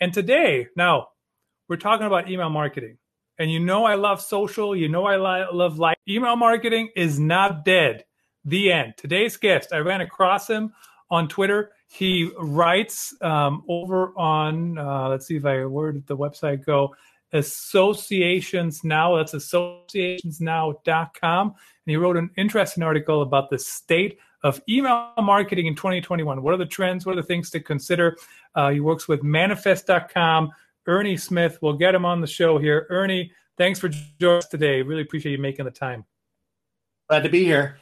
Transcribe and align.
And 0.00 0.14
today, 0.14 0.68
now 0.76 1.08
we're 1.68 1.76
talking 1.76 2.06
about 2.06 2.30
email 2.30 2.50
marketing. 2.50 2.98
And 3.38 3.50
you 3.50 3.58
know 3.60 3.84
I 3.84 3.94
love 3.94 4.20
social. 4.20 4.76
You 4.76 4.88
know 4.88 5.06
I 5.06 5.16
li- 5.16 5.46
love 5.52 5.78
life. 5.78 5.96
Email 6.08 6.36
marketing 6.36 6.90
is 6.96 7.20
not 7.20 7.64
dead. 7.64 8.04
The 8.44 8.72
end. 8.72 8.94
Today's 8.96 9.36
guest, 9.36 9.72
I 9.72 9.78
ran 9.78 10.00
across 10.00 10.48
him 10.48 10.72
on 11.10 11.28
Twitter. 11.28 11.72
He 11.88 12.30
writes 12.38 13.14
um, 13.20 13.64
over 13.68 14.12
on, 14.16 14.78
uh, 14.78 15.08
let's 15.08 15.26
see 15.26 15.36
if 15.36 15.44
I, 15.44 15.66
where 15.66 15.92
did 15.92 16.06
the 16.06 16.16
website 16.16 16.64
go? 16.64 16.94
Associations 17.32 18.84
Now. 18.84 19.16
That's 19.16 19.34
associationsnow.com. 19.34 21.46
And 21.48 21.56
he 21.86 21.96
wrote 21.96 22.16
an 22.16 22.30
interesting 22.36 22.82
article 22.82 23.22
about 23.22 23.50
the 23.50 23.58
state 23.58 24.18
of 24.42 24.60
email 24.68 25.12
marketing 25.18 25.66
in 25.66 25.74
2021. 25.74 26.42
What 26.42 26.54
are 26.54 26.58
the 26.58 26.66
trends? 26.66 27.04
What 27.04 27.12
are 27.12 27.20
the 27.20 27.26
things 27.26 27.50
to 27.50 27.60
consider? 27.60 28.16
Uh, 28.54 28.70
he 28.70 28.80
works 28.80 29.08
with 29.08 29.22
manifest.com. 29.22 30.50
Ernie 30.86 31.16
Smith, 31.16 31.58
we'll 31.60 31.76
get 31.76 31.94
him 31.94 32.04
on 32.04 32.20
the 32.20 32.26
show 32.26 32.58
here. 32.58 32.86
Ernie, 32.88 33.32
thanks 33.58 33.78
for 33.78 33.88
joining 33.88 34.38
us 34.38 34.46
today. 34.46 34.80
Really 34.82 35.02
appreciate 35.02 35.32
you 35.32 35.38
making 35.38 35.64
the 35.64 35.70
time. 35.70 36.04
Glad 37.08 37.24
to 37.24 37.28
be 37.28 37.44
here. 37.44 37.78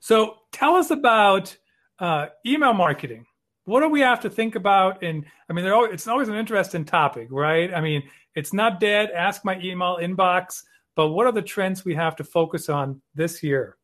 So 0.00 0.38
tell 0.52 0.74
us 0.74 0.90
about 0.90 1.56
uh, 1.98 2.26
email 2.46 2.74
marketing. 2.74 3.26
What 3.64 3.80
do 3.80 3.88
we 3.88 4.00
have 4.00 4.20
to 4.20 4.30
think 4.30 4.54
about? 4.56 5.02
And 5.02 5.24
I 5.48 5.52
mean, 5.52 5.66
always, 5.66 5.92
it's 5.92 6.08
always 6.08 6.28
an 6.28 6.34
interesting 6.34 6.84
topic, 6.84 7.28
right? 7.30 7.72
I 7.72 7.80
mean, 7.80 8.02
it's 8.34 8.52
not 8.52 8.80
dead. 8.80 9.10
Ask 9.10 9.44
my 9.44 9.58
email 9.60 9.98
inbox. 10.00 10.62
But 10.96 11.08
what 11.10 11.26
are 11.26 11.32
the 11.32 11.42
trends 11.42 11.84
we 11.84 11.94
have 11.94 12.16
to 12.16 12.24
focus 12.24 12.68
on 12.68 13.00
this 13.14 13.42
year? 13.42 13.77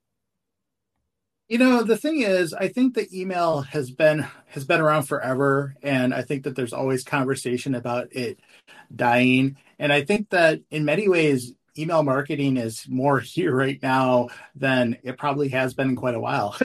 You 1.55 1.61
know, 1.61 1.85
the 1.85 1.97
thing 1.97 2.23
is, 2.23 2.53
I 2.53 2.67
think 2.67 2.95
the 2.95 3.07
email 3.17 3.61
has 3.61 3.89
been 3.89 4.27
has 4.49 4.65
been 4.65 4.81
around 4.81 5.05
forever, 5.05 5.77
and 5.85 6.13
I 6.13 6.23
think 6.23 6.43
that 6.43 6.57
there's 6.57 6.73
always 6.73 7.05
conversation 7.05 7.77
about 7.77 8.09
it 8.11 8.41
dying. 8.93 9.57
And 9.79 9.93
I 9.93 10.05
think 10.05 10.31
that 10.31 10.63
in 10.73 10.85
many 10.85 11.09
ways, 11.09 11.55
email 11.79 12.03
marketing 12.03 12.57
is 12.57 12.89
more 12.89 13.21
here 13.35 13.55
right 13.55 13.81
now 13.81 14.31
than 14.57 14.99
it 15.05 15.17
probably 15.17 15.49
has 15.51 15.75
been 15.75 15.91
in 15.91 15.95
quite 15.95 16.17
a 16.17 16.21
while. 16.21 16.59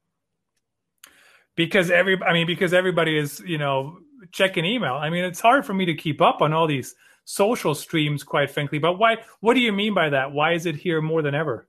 because 1.54 1.90
every, 1.90 2.18
I 2.22 2.32
mean, 2.32 2.46
because 2.46 2.72
everybody 2.72 3.18
is, 3.18 3.38
you 3.40 3.58
know, 3.58 3.98
checking 4.32 4.64
email. 4.64 4.94
I 4.94 5.10
mean, 5.10 5.24
it's 5.24 5.42
hard 5.42 5.66
for 5.66 5.74
me 5.74 5.84
to 5.84 5.94
keep 5.94 6.22
up 6.22 6.40
on 6.40 6.54
all 6.54 6.66
these 6.66 6.94
social 7.26 7.74
streams, 7.74 8.24
quite 8.24 8.50
frankly. 8.50 8.78
But 8.78 8.94
why? 8.94 9.18
What 9.40 9.52
do 9.52 9.60
you 9.60 9.72
mean 9.72 9.92
by 9.92 10.08
that? 10.08 10.32
Why 10.32 10.54
is 10.54 10.64
it 10.64 10.74
here 10.74 11.02
more 11.02 11.20
than 11.20 11.34
ever? 11.34 11.68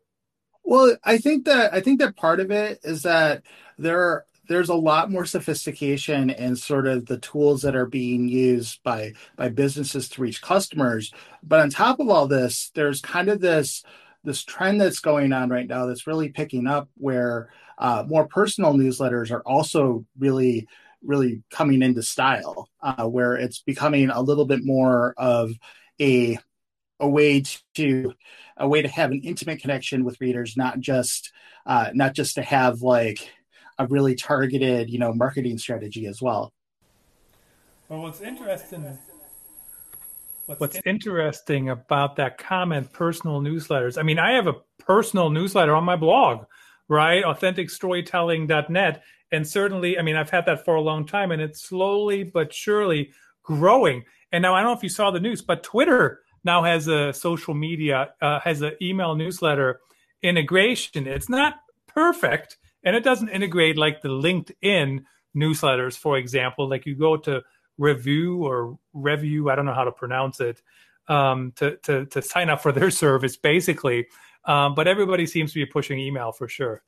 Well, 0.65 0.97
I 1.03 1.17
think 1.19 1.45
that 1.45 1.73
I 1.73 1.79
think 1.79 1.99
that 1.99 2.15
part 2.17 2.39
of 2.39 2.51
it 2.51 2.79
is 2.83 3.03
that 3.03 3.43
there 3.77 4.25
there's 4.47 4.69
a 4.69 4.75
lot 4.75 5.11
more 5.11 5.25
sophistication 5.25 6.29
in 6.29 6.55
sort 6.55 6.87
of 6.87 7.05
the 7.07 7.17
tools 7.17 7.61
that 7.63 7.75
are 7.75 7.85
being 7.85 8.27
used 8.27 8.81
by 8.83 9.13
by 9.35 9.49
businesses 9.49 10.09
to 10.09 10.21
reach 10.21 10.41
customers. 10.41 11.13
But 11.43 11.61
on 11.61 11.69
top 11.69 11.99
of 11.99 12.09
all 12.09 12.27
this, 12.27 12.71
there's 12.75 13.01
kind 13.01 13.29
of 13.29 13.41
this 13.41 13.83
this 14.23 14.43
trend 14.43 14.81
that's 14.81 14.99
going 14.99 15.31
on 15.33 15.49
right 15.49 15.67
now 15.67 15.85
that's 15.85 16.07
really 16.07 16.29
picking 16.29 16.65
up 16.67 16.89
where 16.95 17.49
uh, 17.77 18.03
more 18.07 18.27
personal 18.27 18.73
newsletters 18.73 19.31
are 19.31 19.41
also 19.41 20.05
really 20.17 20.67
really 21.03 21.43
coming 21.51 21.83
into 21.83 22.01
style 22.01 22.67
uh, 22.81 23.05
where 23.05 23.35
it's 23.35 23.61
becoming 23.61 24.09
a 24.09 24.21
little 24.21 24.45
bit 24.45 24.63
more 24.63 25.13
of 25.17 25.51
a 26.01 26.39
a 26.99 27.07
way 27.07 27.43
to 27.75 28.13
a 28.57 28.67
way 28.67 28.81
to 28.81 28.87
have 28.87 29.11
an 29.11 29.21
intimate 29.23 29.59
connection 29.59 30.03
with 30.03 30.19
readers, 30.21 30.55
not 30.55 30.79
just 30.79 31.31
uh, 31.65 31.89
not 31.93 32.13
just 32.13 32.35
to 32.35 32.41
have 32.41 32.81
like 32.81 33.29
a 33.77 33.87
really 33.87 34.15
targeted, 34.15 34.89
you 34.89 34.99
know, 34.99 35.13
marketing 35.13 35.57
strategy 35.57 36.05
as 36.07 36.21
well. 36.21 36.53
Well, 37.89 38.01
what's 38.01 38.21
interesting 38.21 38.97
what's, 40.45 40.61
what's 40.61 40.79
interesting 40.85 41.69
about 41.69 42.15
that 42.17 42.37
comment 42.37 42.91
personal 42.93 43.41
newsletters. 43.41 43.97
I 43.97 44.03
mean, 44.03 44.19
I 44.19 44.33
have 44.33 44.47
a 44.47 44.55
personal 44.79 45.29
newsletter 45.29 45.75
on 45.75 45.83
my 45.83 45.95
blog, 45.95 46.45
right? 46.87 47.23
authenticstorytelling.net 47.23 49.03
and 49.31 49.47
certainly, 49.47 49.97
I 49.97 50.01
mean, 50.01 50.15
I've 50.15 50.29
had 50.29 50.45
that 50.45 50.63
for 50.63 50.75
a 50.75 50.81
long 50.81 51.05
time 51.05 51.31
and 51.31 51.41
it's 51.41 51.61
slowly 51.61 52.23
but 52.23 52.53
surely 52.53 53.11
growing. 53.43 54.03
And 54.31 54.41
now 54.41 54.53
I 54.53 54.61
don't 54.61 54.71
know 54.71 54.77
if 54.77 54.83
you 54.83 54.89
saw 54.89 55.11
the 55.11 55.19
news, 55.19 55.41
but 55.41 55.63
Twitter 55.63 56.21
now 56.45 56.63
has 56.63 56.87
a 56.87 57.11
social 57.11 57.53
media, 57.53 58.13
uh, 58.21 58.39
has 58.39 58.61
an 58.61 58.73
email 58.81 59.15
newsletter 59.15 59.81
integration. 60.21 61.07
It's 61.07 61.27
not 61.27 61.55
perfect, 61.87 62.57
and 62.83 62.95
it 62.95 63.03
doesn't 63.03 63.29
integrate 63.29 63.77
like 63.77 64.01
the 64.01 64.09
LinkedIn 64.09 65.03
newsletters, 65.35 65.97
for 65.97 66.17
example. 66.17 66.69
Like 66.69 66.85
you 66.85 66.95
go 66.95 67.17
to 67.17 67.41
Revue 67.77 68.37
or 68.37 68.77
Revue, 68.93 69.49
I 69.49 69.55
don't 69.55 69.65
know 69.65 69.73
how 69.73 69.83
to 69.83 69.91
pronounce 69.91 70.39
it, 70.39 70.61
um, 71.07 71.51
to, 71.57 71.77
to, 71.77 72.05
to 72.05 72.21
sign 72.21 72.49
up 72.49 72.61
for 72.61 72.71
their 72.71 72.91
service, 73.03 73.35
basically. 73.35 74.07
Um, 74.45 74.75
but 74.75 74.87
everybody 74.87 75.25
seems 75.25 75.51
to 75.53 75.59
be 75.59 75.65
pushing 75.65 75.99
email 75.99 76.31
for 76.31 76.47
sure. 76.47 76.83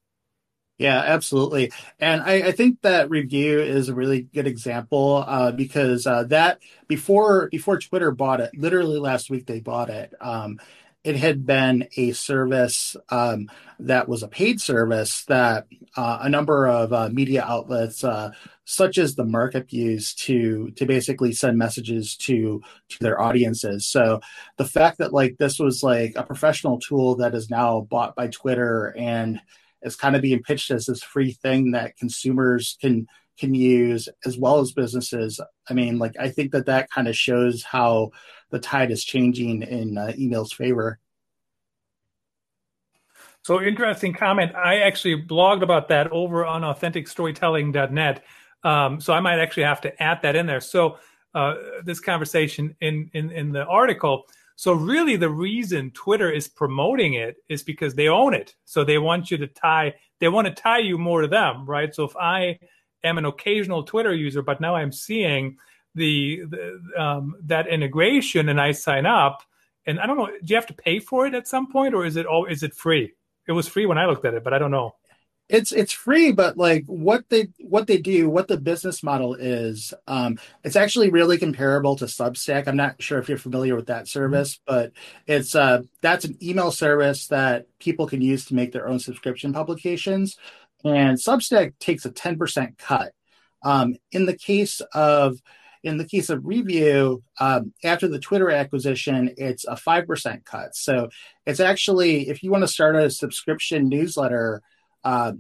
Yeah, 0.78 1.00
absolutely. 1.00 1.72
And 2.00 2.22
I, 2.22 2.34
I, 2.34 2.52
think 2.52 2.82
that 2.84 3.10
Revue 3.10 3.60
is 3.60 3.90
a 3.90 3.96
really 3.96 4.22
good 4.22 4.46
example 4.46 5.24
uh, 5.26 5.52
because 5.52 6.06
uh, 6.06 6.26
that 6.26 6.60
before 6.88 7.50
before 7.50 7.80
Twitter 7.80 8.12
bought 8.12 8.42
it, 8.42 8.52
literally 8.56 9.00
last 9.00 9.32
week 9.32 9.48
they 9.48 9.60
bought 9.60 9.90
it. 9.90 10.14
Um, 10.22 10.60
it 11.04 11.16
had 11.16 11.46
been 11.46 11.88
a 11.96 12.12
service 12.12 12.96
um, 13.10 13.50
that 13.80 14.10
was 14.10 14.24
a 14.24 14.28
paid 14.28 14.60
service 14.60 15.24
that 15.26 15.66
uh, 15.96 16.20
a 16.22 16.30
number 16.30 16.68
of 16.68 16.92
uh, 16.92 17.10
media 17.10 17.44
outlets, 17.44 18.04
uh, 18.04 18.32
such 18.66 18.98
as 18.98 19.16
the 19.16 19.24
markup, 19.24 19.72
used 19.72 20.20
to 20.26 20.70
to 20.72 20.86
basically 20.86 21.32
send 21.32 21.58
messages 21.58 22.16
to 22.18 22.62
to 22.90 23.00
their 23.00 23.20
audiences. 23.20 23.88
So 23.88 24.22
the 24.58 24.66
fact 24.66 25.00
that 25.00 25.14
like 25.14 25.38
this 25.40 25.58
was 25.58 25.82
like 25.82 26.14
a 26.16 26.24
professional 26.24 26.78
tool 26.80 27.16
that 27.16 27.34
is 27.34 27.50
now 27.50 27.82
bought 27.82 28.16
by 28.16 28.28
Twitter 28.28 28.94
and 28.98 29.40
is 29.82 29.96
kind 29.96 30.16
of 30.16 30.22
being 30.22 30.44
pitched 30.44 30.72
as 30.72 30.86
this 30.86 31.04
free 31.04 31.32
thing 31.32 31.72
that 31.72 31.98
consumers 31.98 32.78
can 32.82 33.08
can 33.38 33.54
use 33.54 34.10
as 34.26 34.38
well 34.38 34.60
as 34.60 34.72
businesses. 34.72 35.40
I 35.70 35.74
mean, 35.74 36.00
like 36.00 36.16
I 36.20 36.30
think 36.30 36.52
that 36.52 36.66
that 36.66 36.90
kind 36.90 37.08
of 37.08 37.16
shows 37.16 37.64
how 37.64 38.12
the 38.50 38.60
tide 38.60 38.92
is 38.92 39.04
changing 39.04 39.62
in 39.62 39.98
uh, 39.98 40.14
email's 40.18 40.52
favor. 40.52 41.00
So 43.44 43.62
interesting 43.62 44.14
comment. 44.14 44.56
I 44.56 44.80
actually 44.80 45.22
blogged 45.22 45.62
about 45.62 45.88
that 45.90 46.12
over 46.12 46.46
on 46.46 46.64
authenticstorytelling.net. 46.64 48.24
Um, 48.64 49.00
so 49.00 49.14
I 49.14 49.20
might 49.22 49.40
actually 49.40 49.64
have 49.64 49.82
to 49.82 50.04
add 50.04 50.22
that 50.24 50.36
in 50.36 50.48
there. 50.48 50.60
So 50.60 50.98
uh, 51.34 51.54
this 51.86 52.00
conversation 52.00 52.76
in, 52.82 53.10
in 53.14 53.32
in 53.32 53.52
the 53.52 53.64
article 53.64 54.26
so 54.58 54.74
really 54.74 55.18
the 55.18 55.30
reason 55.30 55.92
Twitter 55.92 56.32
is 56.32 56.48
promoting 56.48 57.14
it 57.14 57.38
is 57.48 57.62
because 57.62 57.94
they 57.94 58.08
own 58.08 58.34
it. 58.34 58.56
So 58.66 58.84
they 58.84 58.98
want 58.98 59.30
you 59.30 59.38
to 59.38 59.46
tie 59.46 59.94
they 60.20 60.30
want 60.30 60.48
to 60.48 60.54
tie 60.54 60.80
you 60.80 60.98
more 60.98 61.22
to 61.22 61.28
them, 61.28 61.68
right? 61.68 61.94
So 61.94 62.04
if 62.06 62.18
I 62.18 62.58
am 63.04 63.20
an 63.20 63.26
occasional 63.26 63.84
Twitter 63.84 64.16
user, 64.16 64.42
but 64.42 64.60
now 64.60 64.74
I'm 64.76 64.92
seeing 64.92 65.58
the, 65.94 66.42
the 66.50 66.82
um, 67.00 67.36
that 67.44 67.68
integration 67.68 68.50
and 68.50 68.60
I 68.60 68.72
sign 68.72 69.06
up 69.06 69.44
and 69.86 70.00
I 70.00 70.08
don't 70.08 70.18
know, 70.18 70.26
do 70.26 70.40
you 70.42 70.56
have 70.56 70.66
to 70.66 70.74
pay 70.74 71.00
for 71.00 71.28
it 71.28 71.36
at 71.36 71.48
some 71.48 71.72
point 71.72 71.94
or 71.94 72.04
is 72.04 72.16
it 72.16 72.26
all 72.26 72.46
is 72.46 72.64
it 72.64 72.74
free? 72.74 73.14
It 73.48 73.52
was 73.52 73.68
free 73.68 73.86
when 73.86 74.00
I 74.00 74.08
looked 74.08 74.26
at 74.26 74.34
it, 74.34 74.44
but 74.44 74.56
I 74.56 74.58
don't 74.58 74.72
know 74.72 74.96
it's 75.50 75.72
it's 75.72 75.94
free 75.94 76.32
but 76.32 76.58
like 76.58 76.84
what 76.88 77.24
they 77.30 77.48
what 77.60 77.88
they 77.88 77.98
do 77.98 78.30
what 78.30 78.48
the 78.48 78.58
business 78.58 79.02
model 79.02 79.34
is 79.36 79.94
um 80.08 80.38
it's 80.64 80.76
actually 80.76 81.10
really 81.10 81.38
comparable 81.38 81.96
to 81.96 82.06
substack. 82.06 82.68
I'm 82.68 82.76
not 82.76 83.02
sure 83.02 83.20
if 83.20 83.30
you're 83.30 83.38
familiar 83.38 83.76
with 83.76 83.88
that 83.88 84.08
service 84.08 84.56
mm-hmm. 84.56 84.76
but 84.76 84.92
it's 85.26 85.56
uh 85.56 85.84
that's 86.02 86.26
an 86.26 86.38
email 86.42 86.72
service 86.72 87.28
that 87.28 87.68
people 87.80 88.08
can 88.08 88.22
use 88.22 88.46
to 88.46 88.56
make 88.56 88.72
their 88.72 88.88
own 88.88 89.00
subscription 89.00 89.54
publications 89.54 90.38
and 90.84 91.18
substack 91.18 91.74
takes 91.80 92.06
a 92.06 92.12
10% 92.12 92.78
cut. 92.78 93.14
Um 93.64 93.96
in 94.12 94.26
the 94.26 94.38
case 94.38 94.82
of 94.94 95.38
in 95.84 95.98
the 95.98 96.06
case 96.06 96.30
of 96.30 96.44
Revue 96.44 97.22
um, 97.40 97.72
after 97.84 98.10
the 98.10 98.20
twitter 98.20 98.52
acquisition 98.52 99.34
it's 99.38 99.64
a 99.66 99.76
5% 99.76 100.44
cut. 100.44 100.76
So 100.76 101.08
it's 101.46 101.62
actually 101.62 102.28
if 102.28 102.44
you 102.44 102.52
want 102.52 102.64
to 102.64 102.68
start 102.68 102.98
a 102.98 103.10
subscription 103.10 103.88
newsletter 103.88 104.62
uh, 105.04 105.34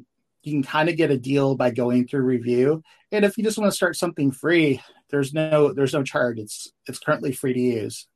you 0.43 0.53
can 0.53 0.63
kind 0.63 0.89
of 0.89 0.95
get 0.95 1.11
a 1.11 1.17
deal 1.17 1.55
by 1.55 1.71
going 1.71 2.07
through 2.07 2.21
Revue. 2.21 2.81
And 3.11 3.25
if 3.25 3.37
you 3.37 3.43
just 3.43 3.57
want 3.57 3.71
to 3.71 3.75
start 3.75 3.95
something 3.95 4.31
free, 4.31 4.81
there's 5.09 5.33
no 5.33 5.73
there's 5.73 5.93
no 5.93 6.03
charge. 6.03 6.39
It's 6.39 6.71
it's 6.87 6.99
currently 6.99 7.31
free 7.31 7.53
to 7.53 7.59
use. 7.59 8.07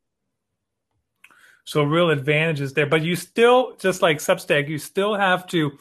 So 1.63 1.83
real 1.83 2.09
advantages 2.09 2.73
there, 2.73 2.87
but 2.87 3.03
you 3.03 3.15
still 3.15 3.75
just 3.77 4.01
like 4.01 4.17
Substack, 4.17 4.67
you 4.67 4.77
still 4.77 5.15
have 5.15 5.45
to 5.47 5.71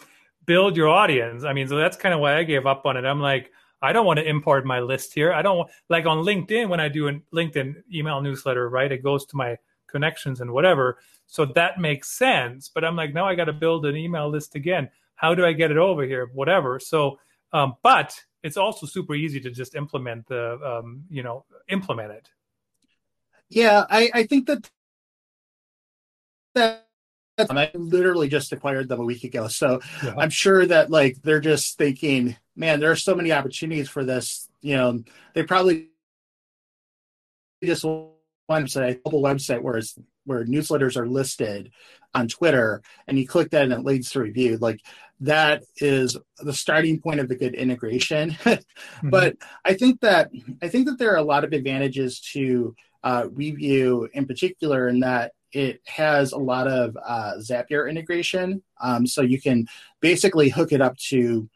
build 0.44 0.76
your 0.76 0.88
audience. 0.88 1.44
I 1.44 1.52
mean, 1.52 1.68
so 1.68 1.76
that's 1.76 1.96
kind 1.96 2.14
of 2.14 2.20
why 2.20 2.36
I 2.36 2.42
gave 2.42 2.66
up 2.66 2.84
on 2.84 2.96
it. 2.96 3.04
I'm 3.04 3.20
like, 3.20 3.50
I 3.80 3.92
don't 3.92 4.04
want 4.04 4.18
to 4.18 4.28
import 4.28 4.66
my 4.66 4.80
list 4.80 5.14
here. 5.14 5.32
I 5.32 5.42
don't 5.42 5.70
like 5.88 6.04
on 6.04 6.18
LinkedIn 6.18 6.68
when 6.68 6.80
I 6.80 6.88
do 6.88 7.08
a 7.08 7.12
LinkedIn 7.34 7.82
email 7.92 8.20
newsletter, 8.20 8.68
right? 8.68 8.92
It 8.92 9.02
goes 9.02 9.24
to 9.26 9.36
my 9.36 9.56
connections 9.86 10.40
and 10.40 10.52
whatever. 10.52 10.98
So 11.26 11.46
that 11.46 11.80
makes 11.80 12.10
sense. 12.10 12.68
But 12.72 12.84
I'm 12.84 12.96
like, 12.96 13.14
now 13.14 13.26
I 13.26 13.34
got 13.34 13.46
to 13.46 13.52
build 13.52 13.86
an 13.86 13.96
email 13.96 14.28
list 14.28 14.54
again 14.54 14.90
how 15.20 15.34
do 15.34 15.44
I 15.44 15.52
get 15.52 15.70
it 15.70 15.76
over 15.76 16.04
here? 16.04 16.30
Whatever. 16.32 16.80
So, 16.80 17.18
um, 17.52 17.74
but 17.82 18.18
it's 18.42 18.56
also 18.56 18.86
super 18.86 19.14
easy 19.14 19.38
to 19.40 19.50
just 19.50 19.74
implement 19.74 20.26
the 20.28 20.58
um, 20.64 21.04
you 21.10 21.22
know 21.22 21.44
implement 21.68 22.12
it. 22.12 22.28
Yeah, 23.50 23.84
I, 23.90 24.10
I 24.14 24.22
think 24.22 24.46
that 24.46 24.70
that 26.54 26.86
I 27.38 27.70
literally 27.74 28.28
just 28.28 28.52
acquired 28.52 28.88
them 28.88 29.00
a 29.00 29.04
week 29.04 29.24
ago, 29.24 29.48
so 29.48 29.80
yeah. 30.02 30.14
I'm 30.16 30.30
sure 30.30 30.64
that 30.64 30.90
like 30.90 31.20
they're 31.22 31.40
just 31.40 31.76
thinking, 31.76 32.36
man, 32.56 32.80
there 32.80 32.90
are 32.90 32.96
so 32.96 33.14
many 33.14 33.30
opportunities 33.30 33.90
for 33.90 34.04
this. 34.04 34.48
You 34.62 34.76
know, 34.76 35.04
they 35.34 35.42
probably 35.42 35.88
just 37.62 37.84
want 37.84 38.10
website, 38.50 38.96
a 38.96 39.00
mobile 39.04 39.22
website 39.22 39.60
where 39.60 39.80
where 40.24 40.44
newsletters 40.44 40.96
are 40.96 41.06
listed 41.06 41.70
on 42.14 42.28
Twitter, 42.28 42.82
and 43.06 43.18
you 43.18 43.26
click 43.26 43.50
that 43.50 43.64
and 43.64 43.72
it 43.72 43.84
leads 43.84 44.10
to 44.10 44.20
Revue. 44.20 44.58
Like 44.58 44.80
that 45.20 45.64
is 45.76 46.16
the 46.38 46.52
starting 46.52 47.00
point 47.00 47.20
of 47.20 47.30
a 47.30 47.34
good 47.34 47.54
integration. 47.54 48.30
mm-hmm. 48.40 49.10
But 49.10 49.36
I 49.64 49.74
think 49.74 50.00
that 50.00 50.30
I 50.62 50.68
think 50.68 50.86
that 50.86 50.98
there 50.98 51.12
are 51.12 51.18
a 51.18 51.22
lot 51.22 51.44
of 51.44 51.52
advantages 51.52 52.20
to 52.32 52.74
uh, 53.02 53.26
Revue 53.30 54.08
in 54.12 54.26
particular 54.26 54.88
in 54.88 55.00
that 55.00 55.32
it 55.52 55.80
has 55.86 56.32
a 56.32 56.38
lot 56.38 56.68
of 56.68 56.96
uh, 57.04 57.34
Zapier 57.38 57.88
integration. 57.88 58.62
Um, 58.80 59.06
so 59.06 59.22
you 59.22 59.40
can 59.40 59.66
basically 60.00 60.48
hook 60.48 60.72
it 60.72 60.80
up 60.80 60.96
to, 61.08 61.48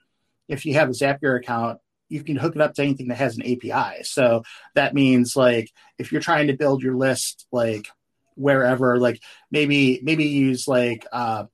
if 0.49 0.67
you 0.67 0.75
have 0.75 0.89
a 0.89 0.93
Zapier 0.93 1.39
account, 1.39 1.79
you 2.09 2.23
can 2.23 2.37
hook 2.37 2.55
it 2.57 2.61
up 2.61 2.75
to 2.75 2.83
anything 2.83 3.09
that 3.09 3.19
has 3.19 3.37
an 3.37 3.43
API. 3.43 4.03
So 4.03 4.43
that 4.75 4.95
means 4.95 5.37
like 5.37 5.71
if 5.99 6.13
you're 6.13 6.21
trying 6.21 6.49
to 6.49 6.57
build 6.57 6.83
your 6.83 6.97
list 6.97 7.47
like 7.51 7.89
wherever, 8.35 8.99
like 8.99 9.23
maybe 9.51 10.01
maybe 10.03 10.25
use 10.25 10.69
like 10.69 11.07
uh, 11.13 11.45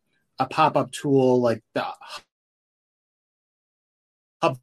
a 0.40 0.46
pop 0.46 0.76
up 0.76 0.90
tool 0.90 1.40
like 1.40 1.62
the 1.75 1.84
hub 4.42 4.58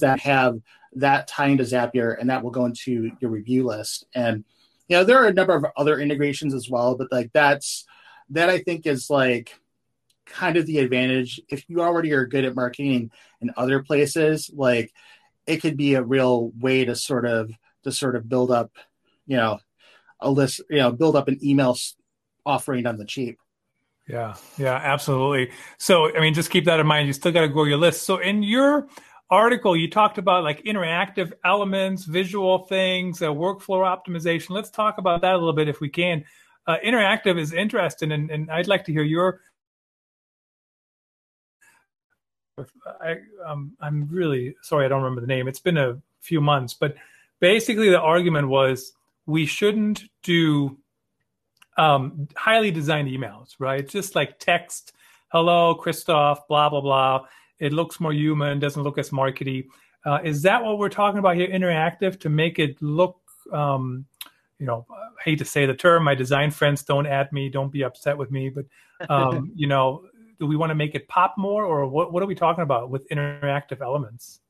that 0.00 0.20
have 0.20 0.58
that 0.94 1.26
tie 1.26 1.48
into 1.48 1.64
Zapier, 1.64 2.16
and 2.18 2.30
that 2.30 2.42
will 2.42 2.50
go 2.50 2.64
into 2.64 3.10
your 3.20 3.30
Revue 3.30 3.66
list. 3.66 4.06
And 4.14 4.44
you 4.88 4.96
know 4.96 5.04
there 5.04 5.22
are 5.22 5.28
a 5.28 5.32
number 5.32 5.54
of 5.54 5.66
other 5.76 6.00
integrations 6.00 6.54
as 6.54 6.68
well, 6.68 6.96
but 6.96 7.12
like 7.12 7.30
that's 7.32 7.84
that 8.30 8.48
I 8.48 8.58
think 8.58 8.86
is 8.86 9.10
like 9.10 9.52
kind 10.26 10.56
of 10.56 10.66
the 10.66 10.78
advantage 10.78 11.40
if 11.50 11.68
you 11.68 11.82
already 11.82 12.12
are 12.12 12.26
good 12.26 12.44
at 12.44 12.54
marketing 12.54 13.10
in 13.40 13.52
other 13.56 13.82
places 13.82 14.50
like 14.54 14.92
it 15.46 15.58
could 15.58 15.76
be 15.76 15.94
a 15.94 16.02
real 16.02 16.52
way 16.60 16.84
to 16.84 16.94
sort 16.94 17.26
of 17.26 17.50
to 17.82 17.90
sort 17.90 18.14
of 18.14 18.28
build 18.28 18.50
up 18.50 18.70
you 19.26 19.36
know 19.36 19.58
a 20.20 20.30
list 20.30 20.60
you 20.70 20.78
know 20.78 20.92
build 20.92 21.16
up 21.16 21.26
an 21.26 21.38
email 21.44 21.76
offering 22.46 22.86
on 22.86 22.96
the 22.96 23.04
cheap 23.04 23.38
yeah. 24.08 24.34
Yeah 24.58 24.74
absolutely. 24.74 25.52
So 25.78 26.14
i 26.16 26.20
mean 26.20 26.34
just 26.34 26.50
keep 26.50 26.64
that 26.66 26.80
in 26.80 26.86
mind. 26.86 27.06
You 27.06 27.12
still 27.12 27.32
got 27.32 27.42
to 27.42 27.48
grow 27.48 27.64
your 27.64 27.78
list. 27.78 28.02
So 28.02 28.18
in 28.18 28.42
your 28.42 28.88
article 29.30 29.74
you 29.76 29.88
talked 29.88 30.18
about 30.18 30.44
like 30.44 30.62
interactive 30.64 31.32
elements 31.44 32.04
visual 32.04 32.66
things 32.66 33.22
uh, 33.22 33.28
workflow 33.28 33.82
optimization. 33.84 34.50
Let's 34.50 34.70
talk 34.70 34.98
about 34.98 35.22
that 35.22 35.34
a 35.34 35.38
little 35.38 35.54
bit 35.54 35.68
if 35.68 35.80
we 35.80 35.88
can. 35.88 36.24
Uh, 36.66 36.76
interactive 36.84 37.40
is 37.40 37.52
interesting 37.52 38.12
and, 38.12 38.30
and 38.30 38.48
i'd 38.52 38.68
like 38.68 38.84
to 38.84 38.92
hear 38.92 39.02
your 39.02 39.40
I, 43.00 43.16
um, 43.44 43.72
I'm 43.80 44.08
really 44.10 44.54
sorry, 44.62 44.84
I 44.84 44.88
don't 44.88 45.02
remember 45.02 45.20
the 45.20 45.26
name. 45.26 45.48
It's 45.48 45.60
been 45.60 45.78
a 45.78 46.00
few 46.20 46.40
months, 46.40 46.74
but 46.74 46.94
basically 47.40 47.90
the 47.90 48.00
argument 48.00 48.48
was 48.48 48.92
we 49.26 49.46
shouldn't 49.46 50.04
do 50.22 50.76
um, 51.76 52.28
highly 52.36 52.70
designed 52.70 53.08
emails, 53.08 53.54
right? 53.58 53.86
Just 53.86 54.14
like 54.14 54.38
text, 54.38 54.92
hello, 55.28 55.74
Christoph, 55.74 56.46
blah, 56.48 56.68
blah, 56.68 56.80
blah. 56.80 57.26
It 57.58 57.72
looks 57.72 58.00
more 58.00 58.12
human, 58.12 58.58
doesn't 58.58 58.82
look 58.82 58.98
as 58.98 59.10
markety. 59.10 59.66
Uh, 60.04 60.18
is 60.24 60.42
that 60.42 60.64
what 60.64 60.78
we're 60.78 60.88
talking 60.88 61.18
about 61.18 61.36
here, 61.36 61.48
interactive, 61.48 62.18
to 62.20 62.28
make 62.28 62.58
it 62.58 62.80
look, 62.82 63.20
um, 63.52 64.04
you 64.58 64.66
know, 64.66 64.86
I 64.90 65.22
hate 65.24 65.38
to 65.38 65.44
say 65.44 65.66
the 65.66 65.74
term, 65.74 66.04
my 66.04 66.14
design 66.14 66.50
friends 66.50 66.82
don't 66.82 67.06
at 67.06 67.32
me, 67.32 67.48
don't 67.48 67.72
be 67.72 67.84
upset 67.84 68.18
with 68.18 68.30
me, 68.30 68.50
but, 68.50 68.64
um, 69.08 69.52
you 69.56 69.66
know, 69.66 70.04
do 70.42 70.46
we 70.48 70.56
want 70.56 70.70
to 70.70 70.74
make 70.74 70.96
it 70.96 71.06
pop 71.06 71.38
more 71.38 71.64
or 71.64 71.86
what, 71.86 72.12
what 72.12 72.20
are 72.20 72.26
we 72.26 72.34
talking 72.34 72.64
about 72.64 72.90
with 72.90 73.08
interactive 73.10 73.80
elements 73.80 74.40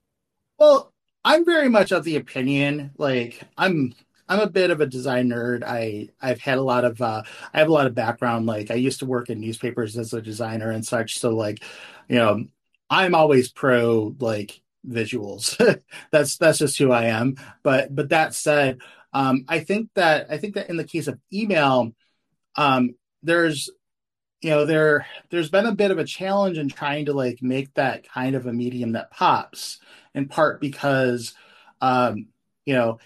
well 0.58 0.90
i'm 1.22 1.44
very 1.44 1.68
much 1.68 1.92
of 1.92 2.02
the 2.04 2.16
opinion 2.16 2.90
like 2.96 3.42
i'm 3.58 3.94
i'm 4.32 4.40
a 4.40 4.50
bit 4.50 4.70
of 4.70 4.80
a 4.80 4.86
design 4.86 5.28
nerd. 5.28 5.62
I 5.62 6.08
i've 6.20 6.40
had 6.40 6.58
a 6.58 6.62
lot 6.62 6.84
of 6.84 7.00
uh 7.00 7.22
i 7.52 7.58
have 7.58 7.68
a 7.68 7.72
lot 7.72 7.86
of 7.86 7.94
background. 7.94 8.46
Like 8.46 8.70
i 8.70 8.74
used 8.74 9.00
to 9.00 9.06
work 9.06 9.30
in 9.30 9.40
newspapers 9.40 9.96
as 9.96 10.12
a 10.12 10.22
designer 10.22 10.70
and 10.70 10.84
such. 10.84 11.18
So 11.18 11.30
like 11.30 11.62
you 12.08 12.16
know 12.16 12.44
i'm 12.90 13.14
always 13.14 13.50
pro 13.50 14.14
like 14.18 14.60
visuals. 14.86 15.56
That's 16.10 16.36
that's 16.38 16.58
just 16.58 16.78
who 16.78 16.90
i 16.90 17.04
am. 17.04 17.36
But 17.62 17.94
but 17.94 18.08
that 18.10 18.34
said 18.34 18.78
um 19.12 19.44
i 19.48 19.60
think 19.60 19.90
that 19.94 20.26
i 20.30 20.38
think 20.38 20.54
that 20.54 20.70
in 20.70 20.76
the 20.76 20.84
case 20.84 21.06
of 21.06 21.18
email 21.32 21.92
um 22.56 22.94
there's 23.22 23.70
you 24.40 24.50
know 24.50 24.64
there 24.64 25.06
there's 25.30 25.50
been 25.50 25.66
a 25.66 25.74
bit 25.74 25.90
of 25.90 25.98
a 25.98 26.04
challenge 26.04 26.58
in 26.58 26.68
trying 26.68 27.06
to 27.06 27.12
like 27.12 27.42
make 27.42 27.72
that 27.74 28.08
kind 28.08 28.34
of 28.34 28.46
a 28.46 28.52
medium 28.52 28.92
that 28.92 29.10
pops 29.10 29.78
in 30.14 30.28
part 30.28 30.60
because 30.60 31.34
um 31.80 32.26
you 32.64 32.74
know 32.74 32.98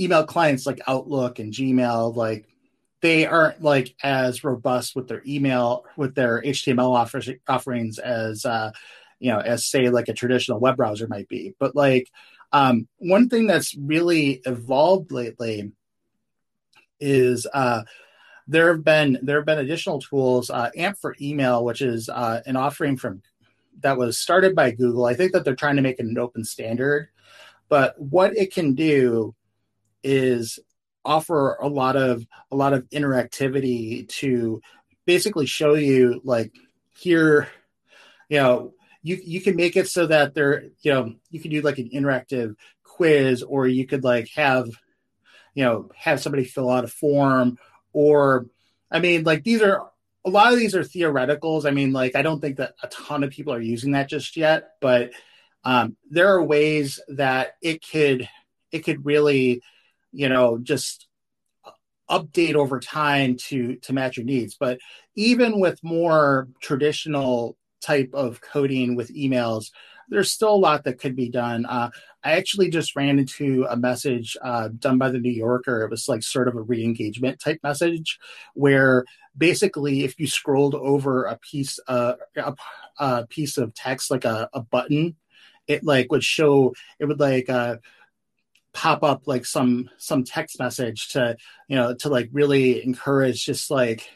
email 0.00 0.24
clients 0.24 0.66
like 0.66 0.80
outlook 0.86 1.38
and 1.38 1.52
gmail 1.52 2.14
like 2.14 2.46
they 3.00 3.26
aren't 3.26 3.62
like 3.62 3.94
as 4.02 4.44
robust 4.44 4.96
with 4.96 5.08
their 5.08 5.22
email 5.26 5.84
with 5.96 6.14
their 6.14 6.42
html 6.42 6.94
offers, 6.94 7.28
offerings 7.48 7.98
as 7.98 8.44
uh 8.44 8.70
you 9.18 9.30
know 9.30 9.38
as 9.40 9.66
say 9.66 9.88
like 9.88 10.08
a 10.08 10.14
traditional 10.14 10.60
web 10.60 10.76
browser 10.76 11.06
might 11.08 11.28
be 11.28 11.54
but 11.58 11.74
like 11.74 12.08
um 12.52 12.88
one 12.98 13.28
thing 13.28 13.46
that's 13.46 13.76
really 13.76 14.40
evolved 14.46 15.12
lately 15.12 15.72
is 17.00 17.46
uh 17.52 17.82
there 18.48 18.72
have 18.72 18.82
been 18.82 19.18
there 19.22 19.36
have 19.36 19.46
been 19.46 19.58
additional 19.58 20.00
tools. 20.00 20.50
Uh, 20.50 20.70
AMP 20.74 20.98
for 20.98 21.14
email, 21.20 21.64
which 21.64 21.82
is 21.82 22.08
uh, 22.08 22.40
an 22.46 22.56
offering 22.56 22.96
from 22.96 23.22
that 23.80 23.98
was 23.98 24.18
started 24.18 24.56
by 24.56 24.72
Google. 24.72 25.04
I 25.04 25.14
think 25.14 25.32
that 25.32 25.44
they're 25.44 25.54
trying 25.54 25.76
to 25.76 25.82
make 25.82 26.00
it 26.00 26.06
an 26.06 26.18
open 26.18 26.44
standard, 26.44 27.10
but 27.68 28.00
what 28.00 28.36
it 28.36 28.52
can 28.52 28.74
do 28.74 29.34
is 30.02 30.58
offer 31.04 31.54
a 31.60 31.68
lot 31.68 31.96
of 31.96 32.26
a 32.50 32.56
lot 32.56 32.72
of 32.72 32.88
interactivity 32.90 34.08
to 34.08 34.60
basically 35.06 35.46
show 35.46 35.74
you 35.74 36.20
like 36.24 36.52
here, 36.96 37.48
you 38.28 38.38
know, 38.38 38.74
you 39.02 39.18
you 39.22 39.40
can 39.40 39.56
make 39.56 39.76
it 39.76 39.88
so 39.88 40.06
that 40.06 40.34
there, 40.34 40.64
you 40.82 40.92
know, 40.92 41.14
you 41.30 41.40
can 41.40 41.50
do 41.50 41.62
like 41.62 41.78
an 41.78 41.90
interactive 41.94 42.54
quiz, 42.82 43.42
or 43.42 43.66
you 43.66 43.86
could 43.86 44.04
like 44.04 44.28
have, 44.36 44.68
you 45.54 45.64
know, 45.64 45.90
have 45.96 46.20
somebody 46.20 46.44
fill 46.44 46.70
out 46.70 46.84
a 46.84 46.88
form 46.88 47.58
or 47.92 48.46
I 48.90 49.00
mean, 49.00 49.24
like 49.24 49.44
these 49.44 49.62
are 49.62 49.90
a 50.24 50.30
lot 50.30 50.52
of 50.52 50.58
these 50.58 50.74
are 50.74 50.80
theoreticals. 50.80 51.66
I 51.66 51.70
mean, 51.70 51.92
like 51.92 52.16
I 52.16 52.22
don't 52.22 52.40
think 52.40 52.56
that 52.56 52.74
a 52.82 52.88
ton 52.88 53.24
of 53.24 53.30
people 53.30 53.52
are 53.52 53.60
using 53.60 53.92
that 53.92 54.08
just 54.08 54.36
yet, 54.36 54.72
but 54.80 55.10
um, 55.64 55.96
there 56.10 56.28
are 56.28 56.42
ways 56.42 57.00
that 57.08 57.56
it 57.62 57.84
could 57.86 58.28
it 58.70 58.80
could 58.80 59.04
really, 59.04 59.62
you 60.12 60.28
know, 60.28 60.58
just 60.58 61.06
update 62.10 62.54
over 62.54 62.80
time 62.80 63.36
to 63.36 63.76
to 63.76 63.92
match 63.92 64.16
your 64.16 64.26
needs. 64.26 64.56
But 64.58 64.78
even 65.14 65.60
with 65.60 65.82
more 65.82 66.48
traditional 66.60 67.56
type 67.80 68.10
of 68.14 68.40
coding 68.40 68.96
with 68.96 69.14
emails, 69.14 69.70
there's 70.08 70.32
still 70.32 70.54
a 70.54 70.56
lot 70.56 70.84
that 70.84 70.98
could 70.98 71.14
be 71.14 71.28
done. 71.28 71.66
Uh, 71.66 71.90
I 72.24 72.32
actually 72.32 72.70
just 72.70 72.96
ran 72.96 73.18
into 73.18 73.66
a 73.68 73.76
message 73.76 74.36
uh, 74.42 74.68
done 74.78 74.98
by 74.98 75.10
the 75.10 75.18
New 75.18 75.30
Yorker. 75.30 75.82
It 75.82 75.90
was 75.90 76.08
like 76.08 76.22
sort 76.22 76.48
of 76.48 76.56
a 76.56 76.62
re-engagement 76.62 77.40
type 77.40 77.60
message, 77.62 78.18
where 78.54 79.04
basically, 79.36 80.04
if 80.04 80.18
you 80.18 80.26
scrolled 80.26 80.74
over 80.74 81.24
a 81.24 81.38
piece, 81.38 81.78
uh, 81.86 82.14
a, 82.36 82.54
a 82.98 83.26
piece 83.26 83.58
of 83.58 83.74
text, 83.74 84.10
like 84.10 84.24
a, 84.24 84.48
a, 84.52 84.60
button, 84.60 85.16
it 85.66 85.84
like 85.84 86.10
would 86.10 86.24
show. 86.24 86.74
It 86.98 87.04
would 87.04 87.20
like 87.20 87.48
uh, 87.48 87.76
pop 88.72 89.02
up 89.02 89.22
like 89.26 89.44
some 89.44 89.88
some 89.96 90.24
text 90.24 90.58
message 90.58 91.08
to 91.08 91.36
you 91.68 91.76
know 91.76 91.94
to 91.94 92.08
like 92.08 92.28
really 92.32 92.84
encourage 92.84 93.44
just 93.44 93.70
like 93.70 94.08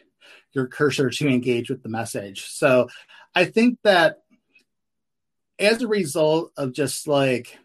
your 0.53 0.67
cursor 0.67 1.11
to 1.11 1.29
engage 1.29 1.71
with 1.71 1.83
the 1.83 1.89
message. 1.89 2.47
So 2.51 2.89
I 3.35 3.47
think 3.47 3.79
that 3.85 4.19
as 5.59 5.83
a 5.83 5.89
result 5.89 6.53
of 6.57 6.73
just 6.73 7.07
like 7.07 7.59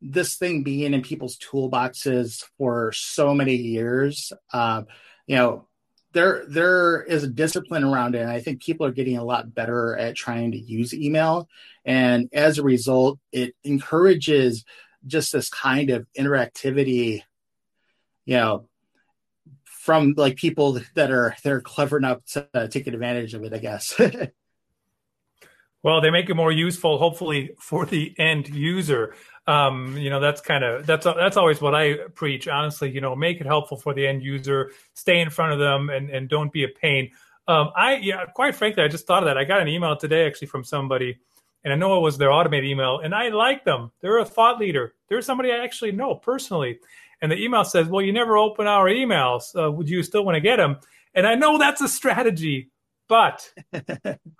this 0.00 0.36
thing 0.36 0.62
being 0.62 0.92
in 0.94 1.02
people's 1.02 1.38
toolboxes 1.38 2.44
for 2.58 2.92
so 2.92 3.34
many 3.34 3.54
years, 3.56 4.32
uh, 4.52 4.82
you 5.26 5.36
know, 5.36 5.66
there 6.12 6.44
there 6.46 7.02
is 7.02 7.24
a 7.24 7.28
discipline 7.28 7.82
around 7.82 8.14
it, 8.14 8.20
and 8.20 8.30
I 8.30 8.40
think 8.40 8.62
people 8.62 8.86
are 8.86 8.92
getting 8.92 9.16
a 9.16 9.24
lot 9.24 9.52
better 9.52 9.96
at 9.96 10.14
trying 10.14 10.52
to 10.52 10.58
use 10.58 10.94
email. 10.94 11.48
And 11.84 12.28
as 12.32 12.58
a 12.58 12.62
result, 12.62 13.18
it 13.32 13.54
encourages 13.64 14.64
just 15.06 15.32
this 15.32 15.48
kind 15.48 15.90
of 15.90 16.06
interactivity, 16.18 17.22
you 18.24 18.36
know, 18.36 18.68
from 19.64 20.14
like 20.16 20.36
people 20.36 20.80
that 20.94 21.10
are 21.10 21.36
they're 21.42 21.60
clever 21.60 21.98
enough 21.98 22.24
to 22.32 22.48
uh, 22.54 22.66
take 22.66 22.86
advantage 22.86 23.34
of 23.34 23.44
it, 23.44 23.52
I 23.52 23.58
guess. 23.58 24.00
Well, 25.84 26.00
they 26.00 26.10
make 26.10 26.30
it 26.30 26.34
more 26.34 26.50
useful, 26.50 26.96
hopefully, 26.96 27.50
for 27.58 27.84
the 27.84 28.14
end 28.18 28.48
user. 28.48 29.14
Um, 29.46 29.98
you 29.98 30.08
know, 30.08 30.18
that's 30.18 30.40
kind 30.40 30.64
of 30.64 30.86
that's 30.86 31.04
that's 31.04 31.36
always 31.36 31.60
what 31.60 31.74
I 31.74 31.96
preach. 32.14 32.48
Honestly, 32.48 32.90
you 32.90 33.02
know, 33.02 33.14
make 33.14 33.38
it 33.38 33.46
helpful 33.46 33.76
for 33.76 33.92
the 33.92 34.06
end 34.06 34.22
user. 34.22 34.72
Stay 34.94 35.20
in 35.20 35.28
front 35.28 35.52
of 35.52 35.58
them, 35.58 35.90
and 35.90 36.08
and 36.08 36.26
don't 36.26 36.50
be 36.50 36.64
a 36.64 36.68
pain. 36.68 37.10
Um, 37.46 37.70
I 37.76 37.96
yeah, 37.96 38.24
quite 38.24 38.54
frankly, 38.54 38.82
I 38.82 38.88
just 38.88 39.06
thought 39.06 39.24
of 39.24 39.26
that. 39.26 39.36
I 39.36 39.44
got 39.44 39.60
an 39.60 39.68
email 39.68 39.94
today 39.94 40.26
actually 40.26 40.48
from 40.48 40.64
somebody, 40.64 41.18
and 41.64 41.72
I 41.72 41.76
know 41.76 41.96
it 41.96 42.02
was 42.02 42.18
their 42.18 42.30
automated 42.30 42.68
email, 42.68 43.00
and 43.00 43.14
I 43.14 43.28
like 43.28 43.64
them. 43.64 43.90
They're 44.00 44.18
a 44.18 44.24
thought 44.24 44.58
leader. 44.58 44.94
They're 45.08 45.22
somebody 45.22 45.50
I 45.50 45.64
actually 45.64 45.92
know 45.92 46.14
personally, 46.14 46.78
and 47.22 47.32
the 47.32 47.42
email 47.42 47.64
says, 47.64 47.88
"Well, 47.88 48.04
you 48.04 48.12
never 48.12 48.36
open 48.36 48.66
our 48.66 48.86
emails. 48.86 49.54
Uh, 49.56 49.72
would 49.72 49.88
you 49.88 50.02
still 50.02 50.24
want 50.24 50.36
to 50.36 50.40
get 50.40 50.56
them?" 50.56 50.76
And 51.14 51.26
I 51.26 51.34
know 51.34 51.58
that's 51.58 51.80
a 51.80 51.88
strategy, 51.88 52.70
but 53.08 53.50